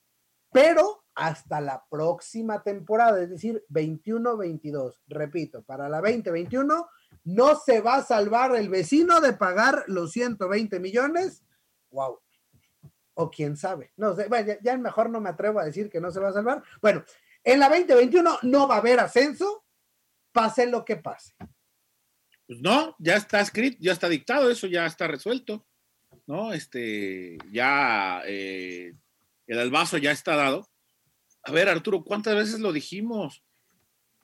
pero 0.52 1.03
hasta 1.16 1.62
la 1.62 1.86
próxima 1.90 2.64
temporada, 2.64 3.22
es 3.22 3.30
decir, 3.30 3.64
21-22. 3.70 5.00
Repito, 5.08 5.64
para 5.64 5.90
la 5.90 6.02
2021 6.02 6.88
no 7.26 7.56
se 7.56 7.82
va 7.82 7.98
a 7.98 8.04
salvar 8.04 8.56
el 8.56 8.70
vecino 8.70 9.22
de 9.22 9.34
pagar 9.34 9.84
los 9.88 10.12
120 10.12 10.80
millones. 10.80 11.44
¡Wow! 11.92 12.20
o 13.16 13.30
quién 13.30 13.58
sabe. 13.58 13.92
No 13.98 14.16
sé, 14.16 14.28
ya, 14.62 14.78
mejor 14.78 15.10
no 15.10 15.22
me 15.22 15.30
atrevo 15.30 15.60
a 15.60 15.66
decir 15.66 15.90
que 15.90 16.02
no 16.02 16.12
se 16.12 16.20
va 16.20 16.30
a 16.30 16.34
salvar. 16.34 16.64
Bueno, 16.82 17.04
en 17.44 17.60
la 17.60 17.70
2021 17.70 18.40
no 18.44 18.68
va 18.68 18.76
a 18.76 18.80
haber 18.80 19.00
ascenso, 19.00 19.66
pase 20.32 20.68
lo 20.68 20.84
que 20.86 20.98
pase. 20.98 21.34
Pues 22.48 22.60
no, 22.60 22.96
ya 23.00 23.16
está 23.16 23.40
escrito, 23.42 23.78
ya 23.80 23.92
está 23.92 24.10
dictado, 24.10 24.50
eso 24.50 24.68
ya 24.68 24.86
está 24.86 25.08
resuelto, 25.08 25.66
¿no? 26.28 26.54
Este, 26.54 27.38
ya 27.52 28.22
eh, 28.26 28.94
el 29.48 29.60
albazo 29.60 29.98
ya 29.98 30.12
está 30.12 30.36
dado. 30.36 30.68
A 31.44 31.52
ver, 31.52 31.68
Arturo, 31.68 32.04
¿cuántas 32.04 32.36
veces 32.36 32.60
lo 32.60 32.72
dijimos? 32.72 33.44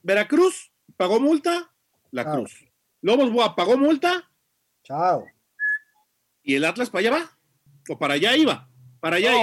Veracruz 0.02 0.72
pagó 0.96 1.20
multa, 1.20 1.72
la 2.12 2.32
Cruz. 2.32 2.66
Lobos 3.02 3.32
Boa 3.32 3.56
pagó 3.56 3.78
multa. 3.78 4.30
Chao. 4.84 5.26
¿Y 6.44 6.56
el 6.56 6.66
Atlas 6.66 6.90
para 6.90 7.00
allá 7.00 7.12
va? 7.12 7.38
¿O 7.90 7.98
para 7.98 8.14
allá 8.16 8.36
iba? 8.36 8.70
Para 9.00 9.18
allá 9.18 9.34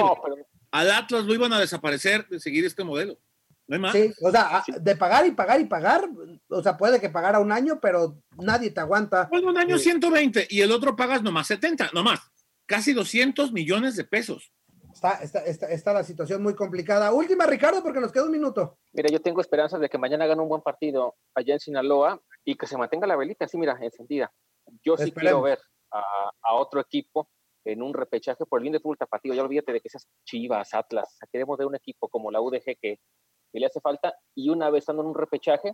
Al 0.71 0.91
Atlas 0.91 1.25
lo 1.25 1.33
iban 1.33 1.53
a 1.53 1.59
desaparecer 1.59 2.27
de 2.27 2.39
seguir 2.39 2.65
este 2.65 2.83
modelo. 2.83 3.19
No 3.67 3.75
hay 3.75 3.81
más. 3.81 3.93
Sí, 3.93 4.13
o 4.21 4.31
sea, 4.31 4.63
de 4.79 4.95
pagar 4.95 5.27
y 5.27 5.31
pagar 5.31 5.59
y 5.59 5.65
pagar, 5.65 6.09
o 6.47 6.63
sea, 6.63 6.77
puede 6.77 7.01
que 7.01 7.09
pagara 7.09 7.39
un 7.39 7.51
año, 7.51 7.79
pero 7.81 8.17
nadie 8.37 8.71
te 8.71 8.79
aguanta. 8.79 9.27
Bueno, 9.29 9.49
un 9.49 9.57
año 9.57 9.77
120 9.77 10.47
y 10.49 10.61
el 10.61 10.71
otro 10.71 10.95
pagas 10.95 11.21
nomás 11.21 11.47
70, 11.47 11.91
nomás. 11.93 12.21
Casi 12.65 12.93
200 12.93 13.51
millones 13.51 13.95
de 13.95 14.03
pesos. 14.05 14.51
Está, 14.97 15.13
está, 15.21 15.45
está, 15.45 15.67
está, 15.67 15.93
la 15.93 16.03
situación 16.03 16.41
muy 16.41 16.55
complicada. 16.55 17.13
Última, 17.13 17.45
Ricardo, 17.45 17.83
porque 17.83 17.99
nos 17.99 18.11
queda 18.11 18.23
un 18.23 18.31
minuto. 18.31 18.79
Mira, 18.93 19.11
yo 19.11 19.21
tengo 19.21 19.41
esperanzas 19.41 19.79
de 19.79 19.89
que 19.89 19.99
mañana 19.99 20.25
gane 20.25 20.41
un 20.41 20.49
buen 20.49 20.63
partido 20.63 21.17
allá 21.35 21.53
en 21.53 21.59
Sinaloa 21.59 22.19
y 22.43 22.55
que 22.55 22.65
se 22.65 22.77
mantenga 22.77 23.05
la 23.05 23.15
velita 23.15 23.45
así, 23.45 23.59
mira, 23.59 23.77
encendida. 23.79 24.33
Yo 24.83 24.97
sí 24.97 25.11
quiero 25.11 25.43
ver 25.43 25.59
a, 25.91 26.31
a, 26.41 26.55
otro 26.55 26.81
equipo 26.81 27.29
en 27.63 27.83
un 27.83 27.93
repechaje 27.93 28.43
por 28.47 28.57
el 28.57 28.63
bien 28.63 28.73
de 28.73 28.79
fútbol 28.79 28.97
tapatío. 28.97 29.35
Ya 29.35 29.43
olvídate 29.43 29.71
de 29.71 29.81
que 29.81 29.87
esas 29.87 30.07
chivas, 30.25 30.73
Atlas. 30.73 31.19
Queremos 31.31 31.59
de 31.59 31.65
un 31.65 31.75
equipo 31.75 32.09
como 32.09 32.31
la 32.31 32.41
UDG 32.41 32.63
que, 32.63 32.99
que, 33.51 33.59
le 33.59 33.67
hace 33.67 33.79
falta. 33.79 34.15
Y 34.33 34.49
una 34.49 34.71
vez 34.71 34.81
estando 34.81 35.03
en 35.03 35.09
un 35.09 35.15
repechaje, 35.15 35.73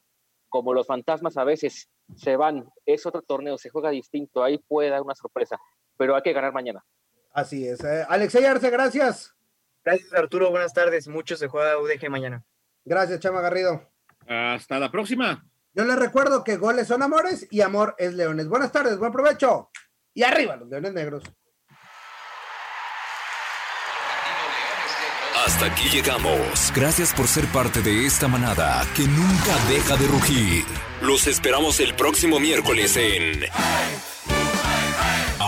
como 0.49 0.73
los 0.73 0.85
fantasmas 0.85 1.37
a 1.37 1.45
veces 1.45 1.89
se 2.17 2.35
van, 2.35 2.67
es 2.85 3.05
otro 3.05 3.21
torneo, 3.21 3.57
se 3.57 3.69
juega 3.69 3.89
distinto. 3.89 4.43
Ahí 4.43 4.57
puede 4.57 4.89
dar 4.89 5.01
una 5.01 5.15
sorpresa. 5.15 5.57
Pero 5.95 6.13
hay 6.13 6.23
que 6.23 6.33
ganar 6.33 6.51
mañana. 6.51 6.83
Así 7.33 7.67
es. 7.67 7.83
Eh, 7.83 8.05
Alexey 8.07 8.45
Arce, 8.45 8.69
gracias. 8.69 9.33
Gracias, 9.83 10.13
Arturo. 10.13 10.51
Buenas 10.51 10.73
tardes. 10.73 11.07
Mucho 11.07 11.35
se 11.35 11.47
juega 11.47 11.77
UDG 11.79 12.09
mañana. 12.09 12.43
Gracias, 12.85 13.19
Chama 13.19 13.41
Garrido. 13.41 13.91
Hasta 14.27 14.79
la 14.79 14.91
próxima. 14.91 15.45
Yo 15.73 15.83
les 15.83 15.95
recuerdo 15.95 16.43
que 16.43 16.57
goles 16.57 16.87
son 16.87 17.01
amores 17.01 17.47
y 17.49 17.61
amor 17.61 17.95
es 17.97 18.13
leones. 18.13 18.47
Buenas 18.47 18.71
tardes, 18.71 18.97
buen 18.97 19.11
provecho. 19.11 19.71
Y 20.13 20.23
arriba 20.23 20.55
los 20.55 20.69
leones 20.69 20.93
negros. 20.93 21.23
Hasta 25.45 25.65
aquí 25.65 25.89
llegamos. 25.89 26.71
Gracias 26.73 27.13
por 27.13 27.27
ser 27.27 27.45
parte 27.47 27.81
de 27.81 28.05
esta 28.05 28.27
manada 28.27 28.85
que 28.95 29.03
nunca 29.03 29.57
deja 29.67 29.97
de 29.97 30.07
rugir. 30.07 30.63
Los 31.01 31.27
esperamos 31.27 31.79
el 31.79 31.95
próximo 31.95 32.39
miércoles 32.39 32.95
en 32.95 33.41